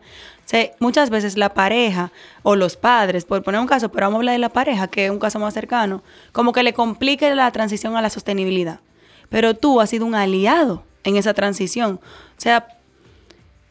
[0.53, 4.19] O muchas veces la pareja o los padres, por poner un caso, pero vamos a
[4.19, 7.51] hablar de la pareja, que es un caso más cercano, como que le complique la
[7.51, 8.79] transición a la sostenibilidad.
[9.27, 11.99] Pero tú has sido un aliado en esa transición.
[12.37, 12.74] O sea,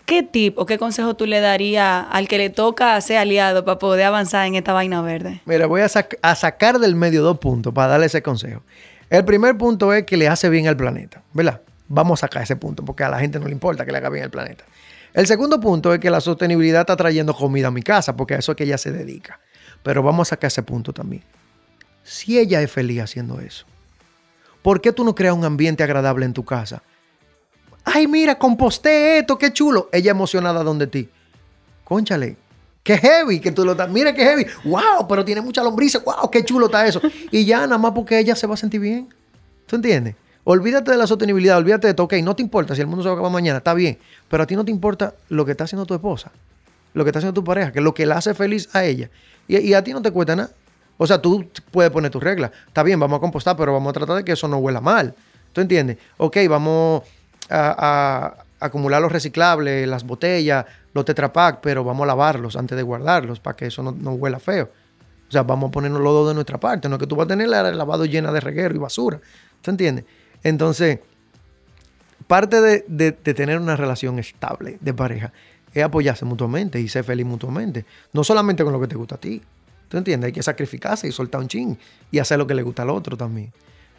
[0.06, 3.78] ¿Qué tip o qué consejo tú le darías al que le toca ser aliado para
[3.78, 5.40] poder avanzar en esta vaina verde?
[5.46, 5.88] Mira, voy a,
[6.34, 8.62] sacar del medio dos puntos para darle ese consejo.
[9.08, 11.62] El primer punto es que le hace bien al planeta, ¿verdad?
[11.88, 14.10] Vamos a sacar ese punto porque a la gente no le importa que le haga
[14.10, 14.64] bien al planeta.
[15.14, 18.38] El segundo punto es que la sostenibilidad está trayendo comida a mi casa porque a
[18.38, 19.40] eso es que ella se dedica.
[19.82, 21.22] Pero vamos a sacar ese punto también.
[22.02, 23.64] Si ella es feliz haciendo eso,
[24.60, 26.82] ¿por qué tú no creas un ambiente agradable en tu casa?
[27.84, 29.88] Ay, mira, composté esto, qué chulo.
[29.92, 31.08] Ella emocionada donde ti.
[31.84, 32.36] Conchale,
[32.82, 33.90] qué heavy que tú lo estás.
[33.90, 34.46] Mira qué heavy.
[34.64, 36.02] Wow, pero tiene mucha lombriz.
[36.02, 37.00] Wow, qué chulo está eso.
[37.30, 39.08] Y ya nada más porque ella se va a sentir bien.
[39.66, 40.14] ¿Tú entiendes?
[40.44, 42.04] Olvídate de la sostenibilidad, olvídate de todo.
[42.04, 43.98] Ok, no te importa si el mundo se va a acabar mañana, está bien.
[44.28, 46.30] Pero a ti no te importa lo que está haciendo tu esposa,
[46.92, 49.10] lo que está haciendo tu pareja, que lo que la hace feliz a ella.
[49.48, 50.50] Y, a ti no te cuesta nada.
[50.96, 52.50] O sea, tú puedes poner tus reglas.
[52.66, 55.14] Está bien, vamos a compostar, pero vamos a tratar de que eso no huela mal.
[55.52, 55.98] ¿Tú entiendes?
[56.18, 57.02] Ok, vamos
[57.50, 63.40] a, acumular los reciclables, las botellas, los tetrapack, pero vamos a lavarlos antes de guardarlos
[63.40, 64.70] para que eso no, huela feo.
[65.28, 67.28] O sea, vamos a ponernos los dos de nuestra parte, no que tú vas a
[67.28, 69.20] tener la lavado llena de reguero y basura.
[69.60, 70.04] ¿Tú entiendes?
[70.42, 71.00] Entonces,
[72.26, 75.32] parte de, tener una relación estable de pareja
[75.72, 77.84] es apoyarse mutuamente y ser feliz mutuamente.
[78.12, 79.42] No solamente con lo que te gusta a ti.
[79.88, 80.28] ¿Tú entiendes?
[80.28, 81.78] Hay que sacrificarse y soltar un chin
[82.10, 83.52] y hacer lo que le gusta al otro también.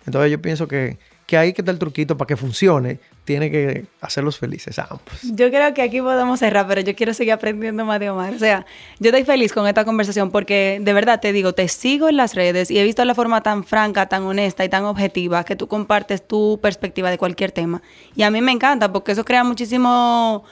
[0.06, 3.86] Entonces yo pienso que, que ahí que está el truquito para que funcione, tiene que
[4.02, 5.22] hacerlos felices a ambos.
[5.24, 8.34] Yo creo que aquí podemos cerrar, pero yo quiero seguir aprendiendo más de Omar.
[8.34, 8.66] O sea,
[9.00, 12.36] yo estoy feliz con esta conversación porque de verdad te digo, te sigo en las
[12.36, 15.68] redes y he visto la forma tan franca, tan honesta y tan objetiva que tú
[15.68, 17.82] compartes tu perspectiva de cualquier tema.
[18.16, 20.44] Y a mí me encanta porque eso crea muchísimo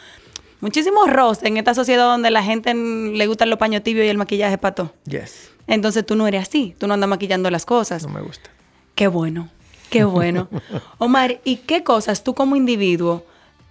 [0.60, 4.18] muchísimo roce en esta sociedad donde la gente le gustan los paños tibios y el
[4.18, 4.94] maquillaje pato.
[5.06, 5.52] Yes.
[5.68, 8.02] Entonces tú no eres así, tú no andas maquillando las cosas.
[8.04, 8.50] No me gusta.
[8.96, 9.50] Qué bueno.
[9.94, 10.50] Qué bueno.
[10.98, 13.24] Omar, ¿y qué cosas tú como individuo,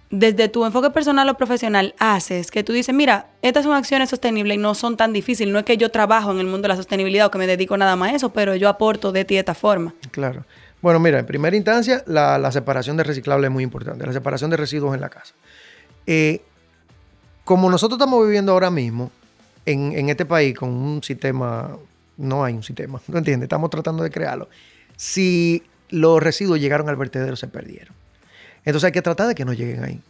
[0.09, 4.55] desde tu enfoque personal o profesional, haces que tú dices, mira, estas son acciones sostenibles
[4.55, 5.51] y no son tan difíciles?
[5.51, 7.75] No es que yo trabajo en el mundo de la sostenibilidad o que me dedico
[7.75, 9.93] nada más a eso, pero yo aporto de ti de esta forma.
[10.11, 10.45] Claro.
[10.81, 14.55] Bueno, mira, en primera instancia, la, separación de reciclables es muy importante, la separación de
[14.55, 15.33] residuos en la casa.
[16.07, 16.41] Eh,
[17.43, 19.11] como nosotros estamos viviendo ahora mismo
[19.65, 21.77] en, en, este país con un sistema,
[22.15, 23.47] no hay un sistema, ¿no entiendes?
[23.47, 24.47] Estamos tratando de crearlo.
[24.95, 27.93] Si los residuos llegaron al vertedero, se perdieron.
[28.65, 30.01] Entonces hay que tratar de que no lleguen ahí.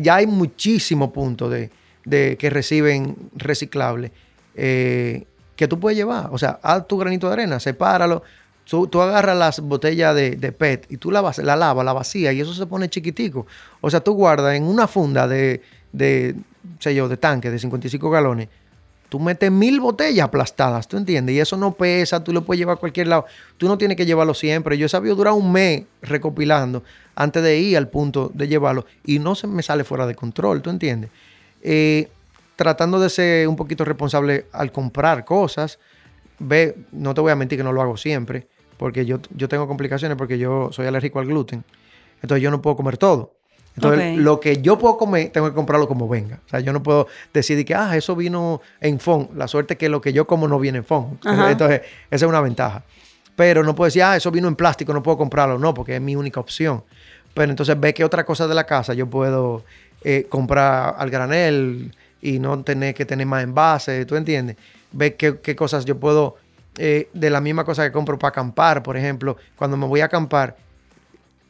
[0.00, 4.12] Ya hay muchísimos puntos de, que reciben reciclables
[4.54, 5.24] eh,
[5.56, 6.28] que tú puedes llevar.
[6.30, 8.22] O sea, haz tu granito de arena, sepáralo.
[8.64, 12.54] Tú, agarras las botellas de, PET y tú la, la lavas, la vacías y eso
[12.54, 13.46] se pone chiquitico.
[13.80, 15.60] O sea, tú guardas en una funda de,
[15.92, 16.36] de,
[16.78, 18.48] sé yo, de tanque de 55 galones
[19.12, 21.34] Tú metes mil botellas aplastadas, ¿tú entiendes?
[21.34, 23.26] Y eso no pesa, tú lo puedes llevar a cualquier lado.
[23.58, 24.78] Tú no tienes que llevarlo siempre.
[24.78, 26.82] Yo he sabido durar un mes recopilando
[27.14, 30.62] antes de ir al punto de llevarlo y no se me sale fuera de control,
[30.62, 31.10] ¿tú entiendes?
[31.60, 32.08] Eh,
[32.56, 35.78] tratando de ser un poquito responsable al comprar cosas,
[36.38, 38.46] ve, no te voy a mentir que no lo hago siempre,
[38.78, 41.64] porque yo, yo tengo complicaciones porque yo soy alérgico al gluten.
[42.22, 43.34] Entonces yo no puedo comer todo.
[43.74, 46.40] Entonces, lo que yo puedo comer, tengo que comprarlo como venga.
[46.46, 49.30] O sea, yo no puedo decidir que, ah, eso vino en FON.
[49.34, 51.18] La suerte es que lo que yo como no viene en FON.
[51.24, 51.80] Entonces,
[52.10, 52.84] esa es una ventaja.
[53.34, 55.58] Pero no puedo decir, ah, eso vino en plástico, no puedo comprarlo.
[55.58, 56.84] No, porque es mi única opción.
[57.34, 59.64] Pero entonces ve que otra cosa de la casa yo puedo
[60.04, 64.56] eh, comprar al granel y no tener que tener más envases, ¿tú entiendes?
[64.92, 66.36] Ve qué, qué cosas yo puedo,
[66.78, 70.06] eh, de la misma cosa que compro para acampar, por ejemplo, cuando me voy a
[70.06, 70.56] acampar,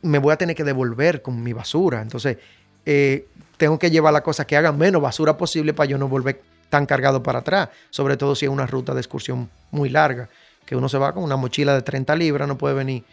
[0.03, 2.03] me voy a tener que devolver con mi basura.
[2.03, 2.39] Entonces,
[2.85, 6.43] eh, tengo que llevar la cosa que haga menos basura posible para yo no volver
[6.69, 7.69] tan cargado para atrás.
[7.91, 10.29] Sobre todo si es una ruta de excursión muy larga,
[10.67, 13.05] que uno se va con una mochila de 30 libras, no puede venir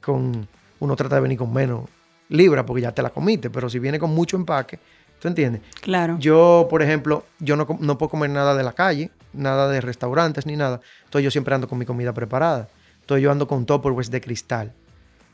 [0.00, 0.48] con,
[0.80, 1.88] uno trata de venir con menos
[2.28, 4.78] libras porque ya te la comiste, pero si viene con mucho empaque,
[5.18, 5.62] ¿tú entiendes?
[5.80, 6.16] Claro.
[6.18, 10.46] Yo, por ejemplo, yo no, no puedo comer nada de la calle, nada de restaurantes
[10.46, 10.80] ni nada.
[11.04, 12.68] Entonces yo siempre ando con mi comida preparada.
[13.00, 14.72] Entonces yo ando con Tupperware de cristal.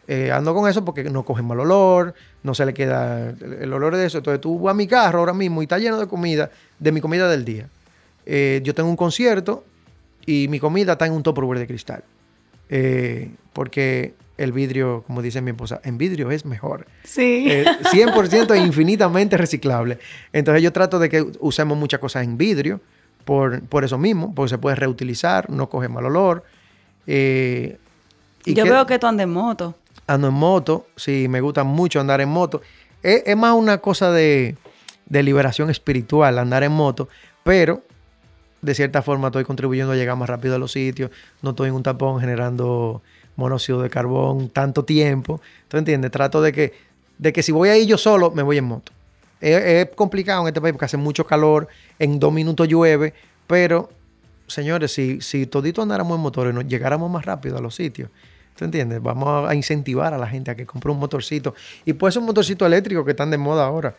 [0.06, 3.96] Eh, ando con eso porque no coge mal olor, no se le queda el, olor
[3.96, 4.18] de eso.
[4.18, 7.00] Entonces tú vas a mi carro ahora mismo y está lleno de comida, de mi
[7.00, 7.68] comida del día.
[8.26, 9.64] Eh, yo tengo un concierto
[10.26, 12.04] y mi comida está en un topper de cristal.
[12.68, 16.86] Eh, porque el vidrio, como dice mi esposa, en vidrio es mejor.
[17.04, 17.46] Sí.
[17.46, 19.98] 100% e infinitamente reciclable.
[20.32, 22.80] Entonces yo trato de que usemos muchas cosas en vidrio
[23.24, 26.44] por, por eso mismo, porque se puede reutilizar, no coge mal olor.
[27.06, 27.72] y
[28.44, 29.74] yo veo que tú andas en moto
[30.06, 32.60] ando en moto, sí, me gusta mucho andar en moto.
[33.02, 34.56] Es, más una cosa de,
[35.08, 37.08] liberación espiritual andar en moto,
[37.42, 37.82] pero
[38.62, 41.10] de cierta forma estoy contribuyendo a llegar más rápido a los sitios,
[41.42, 43.02] no estoy en un tapón generando
[43.36, 45.40] monóxido de carbón tanto tiempo.
[45.68, 46.10] ¿Tú entiendes?
[46.10, 46.72] Trato de que,
[47.18, 48.92] de que si voy ahí yo solo, me voy en moto.
[49.40, 53.12] Es, complicado en este país porque hace mucho calor, en dos minutos llueve,
[53.46, 53.90] pero
[54.46, 58.08] señores, si, si todito andáramos en motores, nos llegáramos más rápido a los sitios.
[58.56, 59.02] ¿Tú entiendes?
[59.02, 61.54] Vamos a incentivar a la gente a que compre un motorcito.
[61.84, 63.96] Y pues un motorcito eléctrico que están de moda ahora.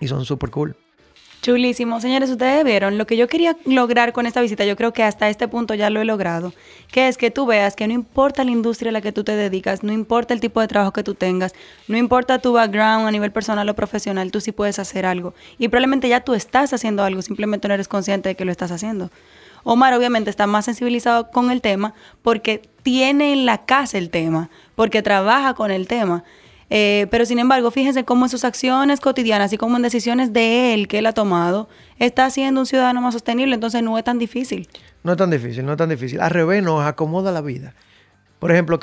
[0.00, 0.76] Y son súper cool.
[1.42, 2.00] Chulísimo.
[2.00, 4.64] Señores, ustedes vieron lo que yo quería lograr con esta visita.
[4.64, 6.52] Yo creo que hasta este punto ya lo he logrado.
[6.90, 9.36] Que es que tú veas que no importa la industria a la que tú te
[9.36, 11.54] dedicas, no importa el tipo de trabajo que tú tengas,
[11.86, 15.34] no importa tu background a nivel personal o profesional, tú sí puedes hacer algo.
[15.58, 18.72] Y probablemente ya tú estás haciendo algo, simplemente no eres consciente de que lo estás
[18.72, 19.10] haciendo.
[19.68, 24.48] Omar obviamente está más sensibilizado con el tema porque tiene en la casa el tema,
[24.76, 26.22] porque trabaja con el tema.
[26.70, 30.72] Eh, pero sin embargo, fíjense cómo en sus acciones cotidianas y como en decisiones de
[30.72, 34.20] él que él ha tomado, está siendo un ciudadano más sostenible, entonces no es tan
[34.20, 34.68] difícil.
[35.02, 36.20] No es tan difícil, no es tan difícil.
[36.20, 37.74] Al revés, nos acomoda la vida.
[38.38, 38.78] Por ejemplo,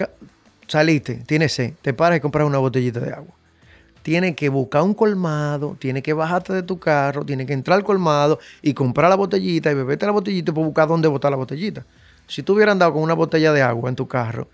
[0.67, 3.33] saliste, tienes sed, te paras y compras una botellita de agua.
[4.03, 7.85] Tienes que buscar un colmado, tienes que bajarte de tu carro, tienes que entrar al
[7.85, 11.85] colmado y comprar la botellita y beberte la botellita y buscar dónde botar la botellita.
[12.27, 14.49] Si tú hubieras andado con una botella de agua en tu carro,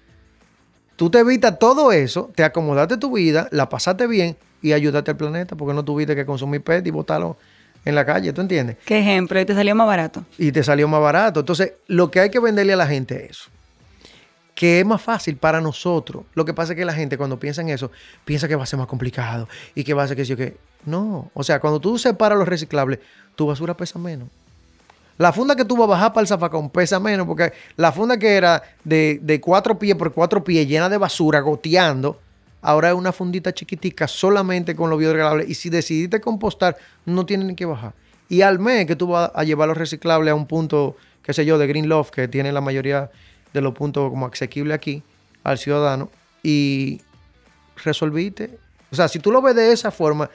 [0.96, 5.18] tú te evitas todo eso, te acomodaste tu vida, la pasaste bien y ayudaste al
[5.18, 7.38] planeta porque no tuviste que consumir PET y botarlo
[7.86, 8.78] en la calle, ¿tú entiendes?
[8.86, 9.40] ¿Qué ejemplo?
[9.40, 10.26] Y te salió más barato.
[10.38, 11.40] Y te salió más barato.
[11.40, 13.50] Entonces, lo que hay que venderle a la gente es eso
[14.60, 16.26] que es más fácil para nosotros.
[16.34, 17.92] Lo que pasa es que la gente cuando piensa en eso,
[18.26, 20.36] piensa que va a ser más complicado y que va a ser que sí o
[20.36, 20.58] que...
[20.86, 23.00] No, o sea, cuando tú separas los reciclables,
[23.38, 24.28] tu basura pesa menos.
[25.18, 28.20] La funda que tú vas a bajar para el zafacón pesa menos porque la funda
[28.20, 32.20] que era de, de cuatro pies por cuatro pies llena de basura, goteando,
[32.62, 35.48] ahora es una fundita chiquitica solamente con los biodegradables.
[35.48, 37.94] Y si decidiste compostar, no tienen que bajar.
[38.28, 41.46] Y al mes que tú vas a llevar los reciclables a un punto, qué sé
[41.46, 43.10] yo, de Green Love, que tiene la mayoría
[43.54, 45.04] de los puntos como asequible aquí
[45.44, 46.10] al ciudadano
[46.44, 47.02] y
[47.84, 48.58] resolviste.
[48.92, 50.30] O sea, si tú lo ves de esa forma,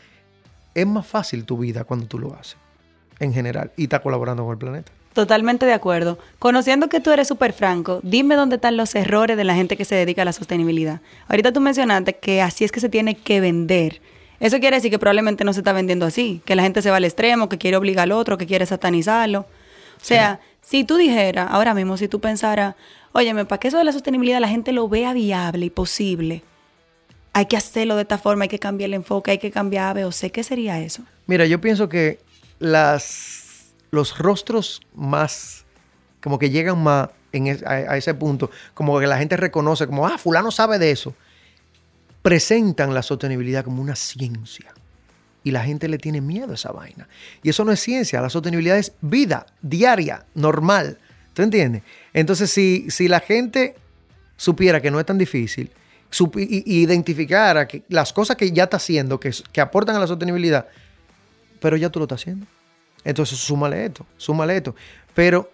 [0.75, 2.57] es más fácil tu vida cuando tú lo haces,
[3.21, 4.93] en general, y estás colaborando con el planeta.
[5.13, 6.19] Totalmente de acuerdo.
[6.41, 9.85] Conociendo que tú eres súper franco, dime dónde están los errores de la gente que
[9.85, 11.01] se dedica a la sostenibilidad.
[11.29, 14.01] Ahorita tú mencionaste que así es que se tiene que vender.
[14.41, 16.97] Eso quiere decir que probablemente no se está vendiendo así, que la gente se va
[16.97, 19.41] al extremo, que quiere obligar al otro, que quiere satanizarlo.
[19.41, 22.75] O sea, si tú dijeras, ahora mismo, si tú pensaras,
[23.17, 26.43] Óyeme, para que eso de la sostenibilidad la gente lo vea viable y posible,
[27.33, 30.07] hay que hacerlo de esta forma, hay que cambiar el enfoque, hay que cambiar A,
[30.09, 30.11] o.
[30.33, 31.05] ¿Qué sería eso?
[31.29, 32.19] Mira, yo pienso que
[32.59, 35.65] las, los rostros más,
[36.21, 37.11] como que llegan más
[37.67, 41.15] a, a, ese punto, como que la gente reconoce, como, ah, fulano sabe de eso,
[42.21, 44.75] presentan la sostenibilidad como una ciencia.
[45.45, 47.07] Y la gente le tiene miedo a esa vaina.
[47.43, 50.99] Y eso no es ciencia, la sostenibilidad es vida diaria, normal.
[51.35, 51.83] ¿Tú entiendes?
[52.13, 53.77] Entonces, si, si la gente
[54.37, 55.71] supiera que no es tan difícil,
[56.37, 60.67] y, identificara que las cosas que ya está haciendo, que, que aportan a la sostenibilidad,
[61.61, 62.47] pero ya tú lo estás haciendo.
[63.05, 64.75] Entonces, súmale esto, súmale esto.
[65.15, 65.51] Pero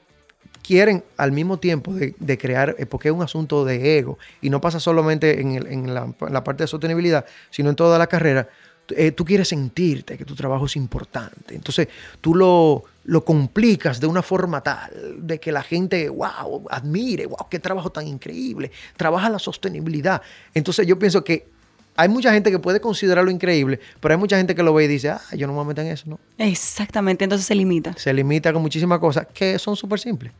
[0.62, 4.60] quieren al mismo tiempo de, crear, eh, porque es un asunto de ego, y no
[4.60, 8.48] pasa solamente en, en la parte de sostenibilidad, sino en toda la carrera,
[8.96, 11.54] eh, tú quieres sentirte que tu trabajo es importante.
[11.54, 11.88] Entonces
[12.20, 17.46] tú lo, lo complicas de una forma tal de que la gente, wow, admire, wow,
[17.50, 18.70] qué trabajo tan increíble.
[18.96, 20.22] Trabaja la sostenibilidad.
[20.54, 21.48] Entonces yo pienso que
[21.96, 24.88] hay mucha gente que puede considerarlo increíble, pero hay mucha gente que lo ve y
[24.88, 26.18] dice, ah, yo no me voy a meter en eso, ¿no?
[26.38, 27.92] Exactamente, entonces se limita.
[27.96, 30.32] Se limita con muchísimas cosas que son súper simples.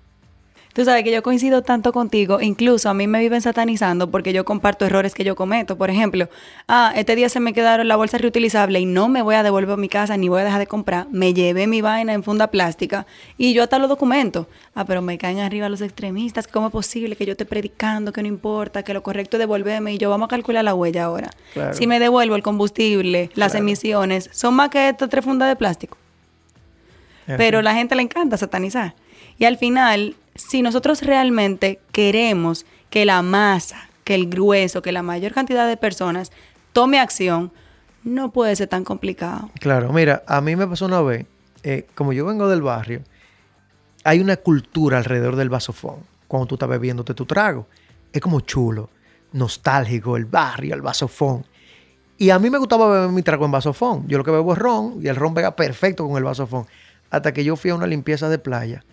[0.73, 4.45] Tú sabes que yo coincido tanto contigo, incluso a mí me viven satanizando porque yo
[4.45, 5.77] comparto errores que yo cometo.
[5.77, 6.29] Por ejemplo,
[6.69, 9.73] ah, este día se me quedaron la bolsa reutilizable y no me voy a devolver
[9.73, 11.09] a mi casa ni voy a dejar de comprar.
[11.11, 13.05] Me llevé mi vaina en funda plástica
[13.37, 14.47] y yo hasta lo documento.
[14.75, 16.47] Ah, pero me caen arriba los extremistas.
[16.47, 19.95] ¿Cómo es posible que yo esté predicando que no importa, que lo correcto es devolverme
[19.95, 21.31] y yo vamos a calcular la huella ahora?
[21.73, 25.99] Si me devuelvo el combustible, las emisiones, son más que estas tres fundas de plástico.
[27.27, 28.95] Pero a la gente le encanta satanizar.
[29.39, 35.03] Y al final, si nosotros realmente queremos que la masa, que el grueso, que la
[35.03, 36.33] mayor cantidad de personas
[36.73, 37.53] tome acción,
[38.03, 39.51] no puede ser tan complicado.
[39.61, 41.27] Claro, mira, a mí me pasó una vez,
[41.63, 43.03] eh, como yo vengo del barrio,
[44.05, 47.67] hay una cultura alrededor del vasofón, cuando tú estás bebiéndote tu trago.
[48.13, 48.91] Es como chulo,
[49.33, 51.45] nostálgico, el barrio, el vasofón.
[52.17, 54.07] Y a mí me gustaba beber mi trago en vasofón.
[54.09, 56.67] Yo lo que bebo es ron y el ron pega perfecto con el vasofón.
[57.11, 58.85] Hasta que yo fui a una limpieza de playa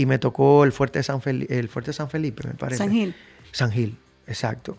[0.00, 2.78] y me tocó el fuerte, San el fuerte San Felipe, me parece.
[2.78, 3.14] San Gil.
[3.52, 4.78] San Gil, exacto.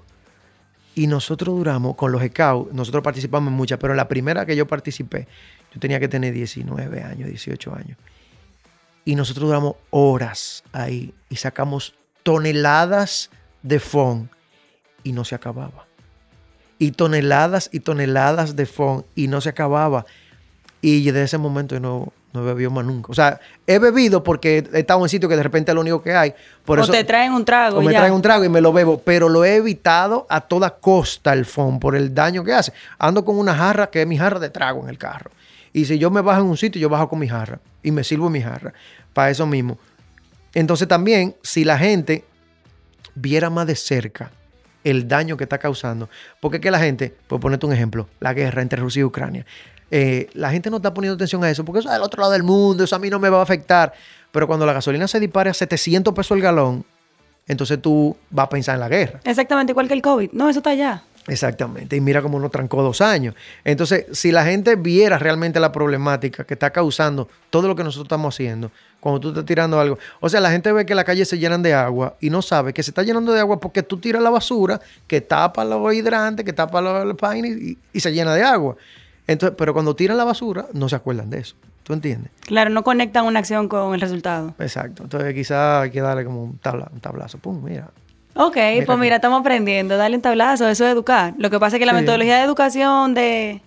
[0.96, 4.66] Y nosotros duramos, con los ECAU, nosotros participamos en muchas, pero la primera que yo
[4.66, 5.28] participé,
[5.72, 7.98] yo tenía que tener 19 años, 18 años.
[9.06, 13.30] Y nosotros duramos horas ahí y sacamos toneladas
[13.62, 14.28] de fond
[15.04, 15.86] y no se acababa.
[16.80, 20.08] Y toneladas y toneladas de fond y no se acababa.
[20.82, 23.12] Y desde ese momento yo no, no he bebido más nunca.
[23.12, 26.02] O sea, he bebido porque he estado en sitio que de repente es lo único
[26.02, 26.34] que hay.
[26.66, 27.80] Por o eso, te traen un trago.
[27.80, 29.00] O me traen un trago y me lo bebo.
[29.00, 32.72] Pero lo he evitado a toda costa el FON por el daño que hace.
[32.98, 35.32] Ando con una jarra que es mi jarra de trago en el carro.
[35.74, 37.60] Y si yo me bajo en un sitio, yo bajo con mi jarra.
[37.84, 38.74] Y me sirvo mi jarra.
[39.14, 39.78] Para eso mismo.
[40.54, 42.24] Entonces también, si la gente
[43.16, 44.32] viera más de cerca
[44.84, 46.10] el daño que está causando.
[46.40, 49.46] Porque es que la gente, por ponerte un ejemplo, la guerra entre Rusia y Ucrania.
[49.92, 52.32] Eh, la gente no está poniendo atención a eso porque eso es del otro lado
[52.32, 53.94] del mundo, eso a mí no me va a afectar.
[54.32, 56.86] Pero cuando la gasolina se dispare a 700 pesos el galón,
[57.48, 59.20] entonces tú vas a pensar en la guerra.
[59.26, 60.32] Exactamente igual que el COVID.
[60.32, 61.04] No, eso está allá.
[61.28, 61.96] Exactamente.
[61.96, 63.36] Y mira cómo nos trancó dos años.
[63.64, 68.06] Entonces, si la gente viera realmente la problemática que está causando todo lo que nosotros
[68.06, 70.00] estamos haciendo, cuando tú estás tirando algo.
[70.20, 72.74] O sea, la gente ve que las calles se llenan de agua y no sabe
[72.74, 76.46] que se está llenando de agua porque tú tiras la basura que tapa los hidrantes,
[76.46, 78.78] que tapa los, paines y, y, se llena de agua.
[79.32, 81.56] Entonces, pero cuando tiran la basura, no se acuerdan de eso.
[81.84, 82.32] ¿Tú entiendes?
[82.42, 84.54] Claro, no conectan una acción con el resultado.
[84.60, 85.04] Exacto.
[85.04, 86.60] Entonces, quizás hay que darle como un,
[86.94, 87.38] un tablazo.
[87.40, 87.90] Pum, mira,
[88.36, 89.98] Ok, pues mira, estamos aprendiendo.
[89.98, 91.34] Dale un tablazo, eso es educar.
[91.38, 93.62] Lo que pasa es que la metodología de educación de,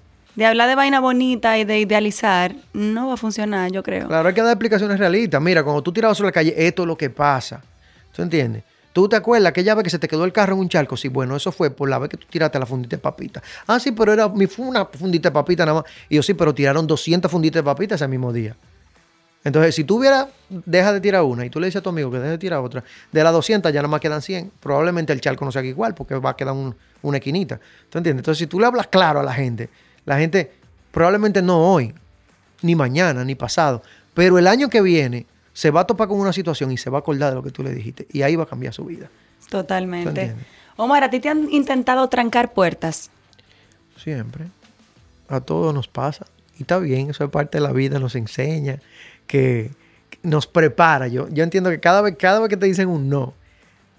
[0.44, 4.08] hablar de vaina bonita y de idealizar no va a funcionar, yo creo.
[4.08, 5.40] Claro, hay que dar explicaciones realistas.
[5.42, 7.62] Mira, cuando tú tiras sobre la calle, esto es lo que pasa.
[8.14, 8.62] ¿Tú entiendes?
[8.94, 10.96] ¿Tú te acuerdas aquella vez que se te quedó el carro en un charco?
[10.96, 13.42] Sí, bueno, eso fue por la vez que tú tiraste la fundita de papita.
[13.66, 15.90] Ah, sí, pero era una fundita de papita nada más.
[16.08, 18.56] Y yo, sí, pero tiraron 200 funditas de papita ese mismo día.
[19.42, 22.08] Entonces, si tú hubieras, deja de tirar una y tú le dices a tu amigo
[22.08, 24.52] que deje de tirar otra, de las 200 ya nada más quedan 100.
[24.60, 26.54] Probablemente el charco no sea igual porque va a quedar
[27.02, 27.58] una esquinita.
[27.90, 28.20] ¿Tú entiendes?
[28.20, 29.70] Entonces, si tú le hablas claro a la gente,
[30.04, 30.52] la gente
[30.92, 31.92] probablemente no hoy,
[32.62, 33.82] ni mañana, ni pasado,
[34.14, 36.98] pero el año que viene se va a topar con una situación y se va
[36.98, 39.08] a acordar de lo que tú le dijiste y ahí va a cambiar su vida.
[39.48, 40.34] Totalmente.
[40.76, 43.10] Omar, ¿a ti te han intentado trancar puertas?
[43.96, 44.46] Siempre.
[45.28, 46.26] A todos nos pasa.
[46.58, 48.80] Y está bien, eso es parte de la vida, nos enseña
[49.28, 49.70] que
[50.22, 51.06] nos prepara.
[51.06, 53.34] Yo, yo entiendo que cada vez, cada vez que te dicen un no,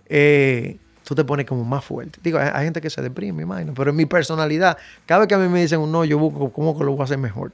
[0.08, 2.20] eh, tú te pones como más fuerte.
[2.22, 5.38] Digo, hay, gente que se deprime, imagino, pero en mi personalidad, cada vez que a
[5.38, 7.53] mí me dicen un no, yo busco cómo lo voy a hacer mejor.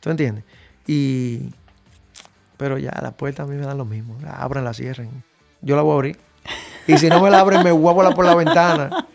[0.00, 0.44] ¿Tú entiendes?
[0.86, 1.50] Y.
[2.56, 4.16] Pero ya, la puerta a mí me dan lo mismo.
[4.22, 5.24] La abran, la cierren.
[5.60, 6.18] Yo la voy a abrir.
[6.86, 9.06] Y si no me la abren, me voy a volar por la ventana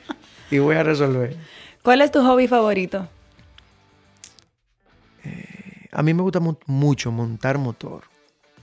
[0.50, 1.36] y voy a resolver.
[1.84, 3.08] ¿Cuál es tu hobby favorito?
[5.92, 8.04] A mí me gusta mucho montar motor.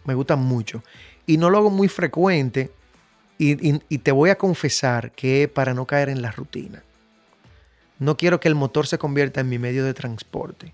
[0.05, 0.83] Me gusta mucho.
[1.27, 2.73] Y no lo hago muy frecuente.
[3.39, 6.83] Y, te voy a confesar que para no caer en la rutina.
[7.99, 10.73] No quiero que el motor se convierta en mi medio de transporte.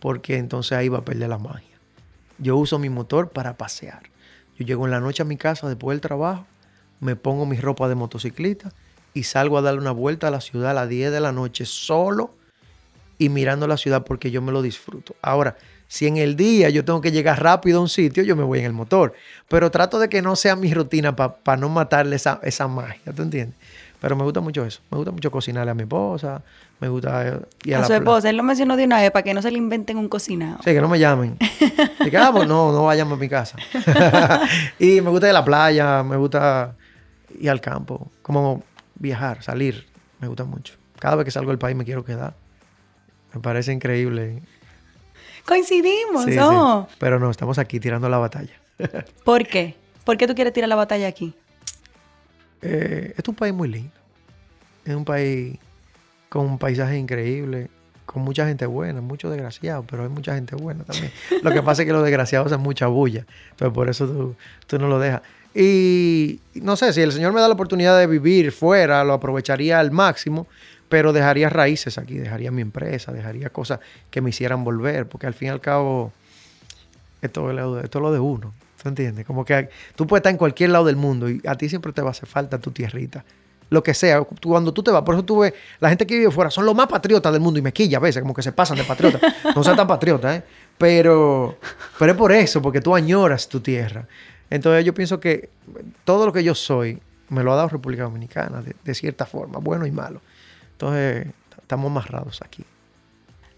[0.00, 1.75] Porque entonces ahí va a perder la magia.
[2.38, 4.02] Yo uso mi motor para pasear.
[4.58, 6.46] Yo llego en la noche a mi casa después del trabajo.
[7.00, 8.72] Me pongo mi ropa de motociclista
[9.14, 11.64] y salgo a darle una vuelta a la ciudad a las 10 de la noche
[11.66, 12.34] solo
[13.18, 15.16] y mirando la ciudad porque yo me lo disfruto.
[15.22, 15.56] Ahora,
[15.88, 18.58] si en el día yo tengo que llegar rápido a un sitio, yo me voy
[18.58, 19.14] en el motor.
[19.48, 23.22] Pero trato de que no sea mi rutina para no matarle esa, esa magia, ¿tú
[23.22, 23.56] entiendes?
[24.06, 24.82] Pero me gusta mucho eso.
[24.88, 26.40] Me gusta mucho cocinarle a mi esposa.
[26.78, 28.30] Me gusta ir a, a su esposa.
[28.30, 30.58] Él lo mencionó de una vez para que no se le inventen un cocinado.
[30.62, 31.36] Sí, que no me llamen.
[32.06, 33.58] Y que, ah, pues no, no vayan a mi casa.
[34.78, 36.04] y me gusta ir a la playa.
[36.04, 36.76] Me gusta
[37.36, 38.12] ir al campo.
[38.22, 38.62] Como
[38.94, 39.88] viajar, salir.
[40.20, 40.74] Me gusta mucho.
[41.00, 42.34] Cada vez que salgo del país me quiero quedar.
[43.34, 44.40] Me parece increíble
[45.44, 46.86] Coincidimos, ¿no?
[47.00, 48.54] Pero no, estamos aquí tirando la batalla.
[49.24, 49.74] ¿Por qué?
[50.04, 51.34] ¿Por qué tú quieres tirar la batalla aquí?
[52.62, 53.92] Eh, es un país muy lindo.
[54.84, 55.58] Es un país
[56.28, 57.68] con un paisaje increíble,
[58.04, 61.12] con mucha gente buena, muchos desgraciados, pero hay mucha gente buena también.
[61.42, 63.24] lo que pasa es que los desgraciados hacen mucha bulla.
[63.50, 64.36] Entonces por eso tú,
[64.66, 65.22] tú no lo dejas.
[65.54, 69.80] Y no sé, si el Señor me da la oportunidad de vivir fuera, lo aprovecharía
[69.80, 70.46] al máximo
[70.88, 73.80] pero dejaría raíces aquí, dejaría mi empresa, dejaría cosas
[74.10, 76.12] que me hicieran volver, porque al fin y al cabo,
[77.22, 77.50] esto,
[77.80, 79.26] esto es lo de uno, ¿tú entiendes?
[79.26, 82.02] Como que tú puedes estar en cualquier lado del mundo y a ti siempre te
[82.02, 83.24] va a hacer falta tu tierrita.
[83.68, 86.30] Lo que sea, cuando tú te vas, por eso tú ves, la gente que vive
[86.30, 88.52] fuera son los más patriotas del mundo y me quilla a veces, como que se
[88.52, 89.20] pasan de patriotas.
[89.56, 90.44] No sean tan patriotas, ¿eh?
[90.78, 91.58] Pero,
[91.98, 94.06] pero es por eso, porque tú añoras tu tierra.
[94.50, 95.50] Entonces yo pienso que
[96.04, 99.84] todo lo que yo soy me lo ha dado República Dominicana, de cierta forma, bueno
[99.84, 100.20] y malo.
[100.72, 101.26] Entonces,
[101.60, 102.64] estamos amarrados aquí.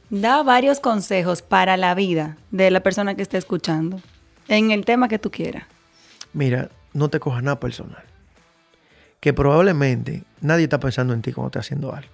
[0.09, 4.01] Da varios consejos para la vida de la persona que esté escuchando,
[4.49, 5.65] en el tema que tú quieras.
[6.33, 8.03] Mira, no te cojas nada personal.
[9.21, 12.11] Que probablemente nadie está pensando en ti cuando estás haciendo algo.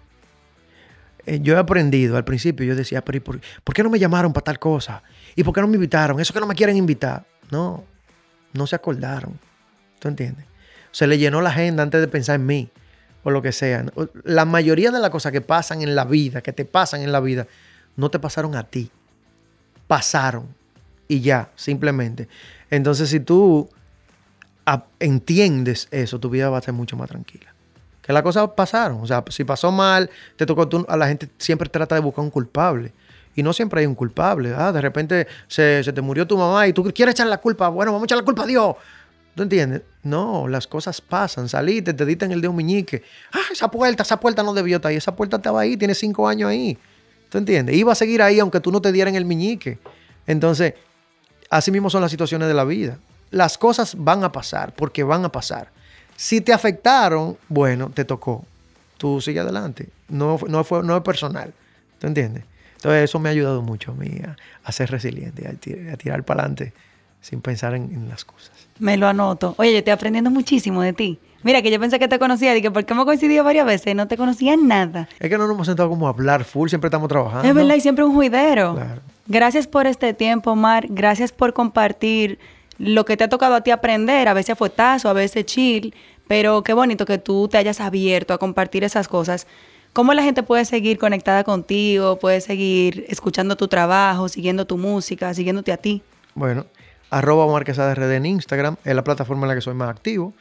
[1.27, 4.33] Eh, yo he aprendido, al principio yo decía, pero por, por, qué no me llamaron
[4.33, 5.03] para tal cosa?
[5.35, 6.21] ¿Y por qué no me invitaron?
[6.21, 7.25] Eso que no me quieren invitar.
[7.51, 7.85] No,
[8.53, 9.39] no se acordaron.
[9.99, 10.45] ¿Tú entiendes?
[10.91, 12.71] Se le llenó la agenda antes de pensar en mí
[13.23, 13.85] o lo que sea.
[14.23, 17.21] La mayoría de las cosas que pasan en la vida, que te pasan en la
[17.21, 17.47] vida,
[17.97, 18.91] no te pasaron a ti.
[19.87, 20.47] Pasaron.
[21.09, 22.29] Y ya, simplemente.
[22.71, 23.69] Entonces, si tú
[24.99, 27.55] entiendes eso, tu vida va a ser mucho más tranquila.
[28.03, 29.01] Que las cosas pasaron.
[29.01, 32.31] O sea, si pasó mal, te tocó a la gente siempre trata de buscar un
[32.31, 32.93] culpable.
[33.35, 34.55] Y no siempre hay un culpable.
[34.57, 37.69] Ah, de repente se, se te murió tu mamá y tú quieres echar la culpa.
[37.69, 38.77] Bueno, vamos a echar la culpa a Dios.
[39.35, 39.83] ¿Tú entiendes?
[40.05, 41.49] No, las cosas pasan.
[41.49, 43.03] Saliste, te diste en el dedo meñique.
[43.33, 44.97] Ah, esa puerta, esa puerta no debió estar ahí.
[44.97, 46.79] Esa puerta estaba ahí, tiene cinco años ahí.
[47.31, 47.75] ¿Tú entiendes?
[47.75, 49.79] Iba a seguir ahí aunque tú no te dieran el meñique.
[50.27, 50.75] Entonces,
[51.57, 52.99] así mismo son las situaciones de la vida.
[53.31, 55.71] Las cosas van a pasar porque van a pasar.
[56.17, 58.45] Si te afectaron, bueno, te tocó.
[58.99, 59.89] tú sigue adelante.
[60.09, 61.53] No, no, fue, no es personal.
[61.99, 62.45] ¿Tú entiendes?
[62.77, 64.21] Entonces eso me ha ayudado mucho a mí
[64.65, 66.73] a, ser resiliente, a, tirar para adelante
[67.21, 68.53] sin pensar en, las cosas.
[68.79, 69.55] Me lo anoto.
[69.57, 71.19] Oye, yo estoy aprendiendo muchísimo de ti.
[71.45, 74.09] Mira, que yo pensé que te conocía, y que porque hemos coincidido varias veces, no
[74.09, 75.09] te conocía nada.
[75.21, 77.47] Es que no nos hemos sentado como a hablar full, siempre estamos trabajando.
[77.47, 78.79] Es verdad, y siempre un juidero.
[79.27, 80.87] Gracias por este tiempo, Omar.
[80.89, 82.39] Gracias por compartir
[82.79, 84.27] lo que te ha tocado a ti aprender.
[84.27, 85.95] A veces fue tazo, a veces chill.
[86.27, 89.47] Pero qué bonito que tú te hayas abierto a compartir esas cosas.
[89.93, 92.19] ¿Cómo la gente puede seguir conectada contigo?
[92.19, 96.03] Puede seguir escuchando tu trabajo, siguiendo tu música, siguiéndote a ti.
[96.35, 96.65] Bueno,
[97.11, 100.33] arroba Omar Quesada RD en Instagram, es la plataforma en la que soy más activo.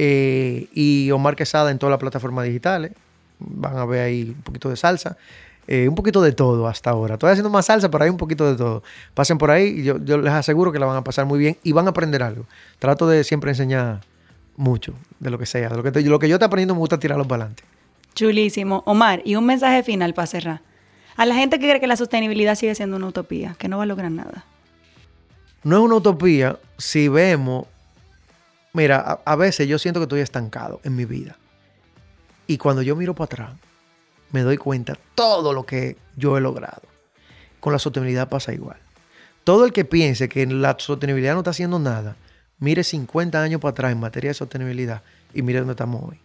[0.00, 2.92] Eh, y Omar Quesada en todas las plataformas digitales.
[3.40, 5.16] Van a ver ahí un poquito de salsa.
[5.66, 7.14] Eh, un poquito de todo hasta ahora.
[7.14, 8.84] Estoy haciendo más salsa, pero hay un poquito de todo.
[9.14, 11.72] Pasen por ahí y yo, les aseguro que la van a pasar muy bien y
[11.72, 12.46] van a aprender algo.
[12.78, 14.02] Trato de siempre enseñar
[14.56, 15.68] mucho de lo que sea.
[15.68, 17.64] De lo, que lo que yo estoy aprendiendo me gusta tirarlo para adelante.
[18.14, 18.84] Chulísimo.
[18.86, 20.62] Omar, y un mensaje final para cerrar.
[21.16, 23.82] A la gente que cree que la sostenibilidad sigue siendo una utopía, que no va
[23.82, 24.44] a lograr nada.
[25.64, 27.66] No es una utopía si vemos
[28.78, 31.36] Mira, a, veces yo siento que estoy estancado en mi vida.
[32.46, 33.50] Y cuando yo miro para atrás,
[34.30, 36.82] me doy cuenta todo lo que yo he logrado.
[37.58, 38.76] Con la sostenibilidad pasa igual.
[39.42, 42.14] Todo el que piense que la sostenibilidad no está haciendo nada,
[42.60, 45.02] mire 50 años para atrás en materia de sostenibilidad
[45.34, 46.20] y mire dónde estamos hoy.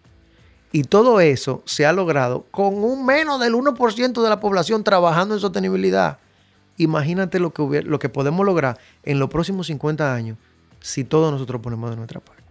[0.71, 5.33] Y todo eso se ha logrado con un menos del 1% de la población trabajando
[5.33, 6.19] en sostenibilidad.
[6.77, 10.37] Imagínate lo que, lo que podemos lograr en los próximos 50 años
[10.81, 12.42] si todos nosotros ponemos de nuestra parte.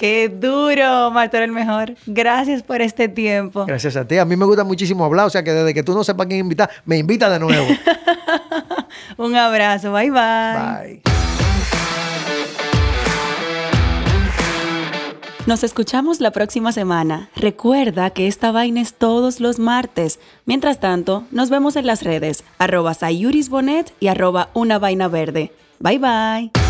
[0.00, 1.94] Qué duro, Marta, el mejor.
[2.06, 3.66] Gracias por este tiempo.
[3.66, 4.16] Gracias a ti.
[4.16, 6.40] A mí me gusta muchísimo hablar, o sea que desde que tú no sepas quién
[6.40, 7.66] invitar, me invita de nuevo.
[9.18, 9.92] Un abrazo.
[9.92, 10.22] Bye, bye.
[10.54, 11.02] Bye.
[15.44, 17.28] Nos escuchamos la próxima semana.
[17.36, 20.18] Recuerda que esta vaina es todos los martes.
[20.46, 25.52] Mientras tanto, nos vemos en las redes, arroba sayurisbonet y arroba una vaina verde.
[25.78, 26.69] Bye bye.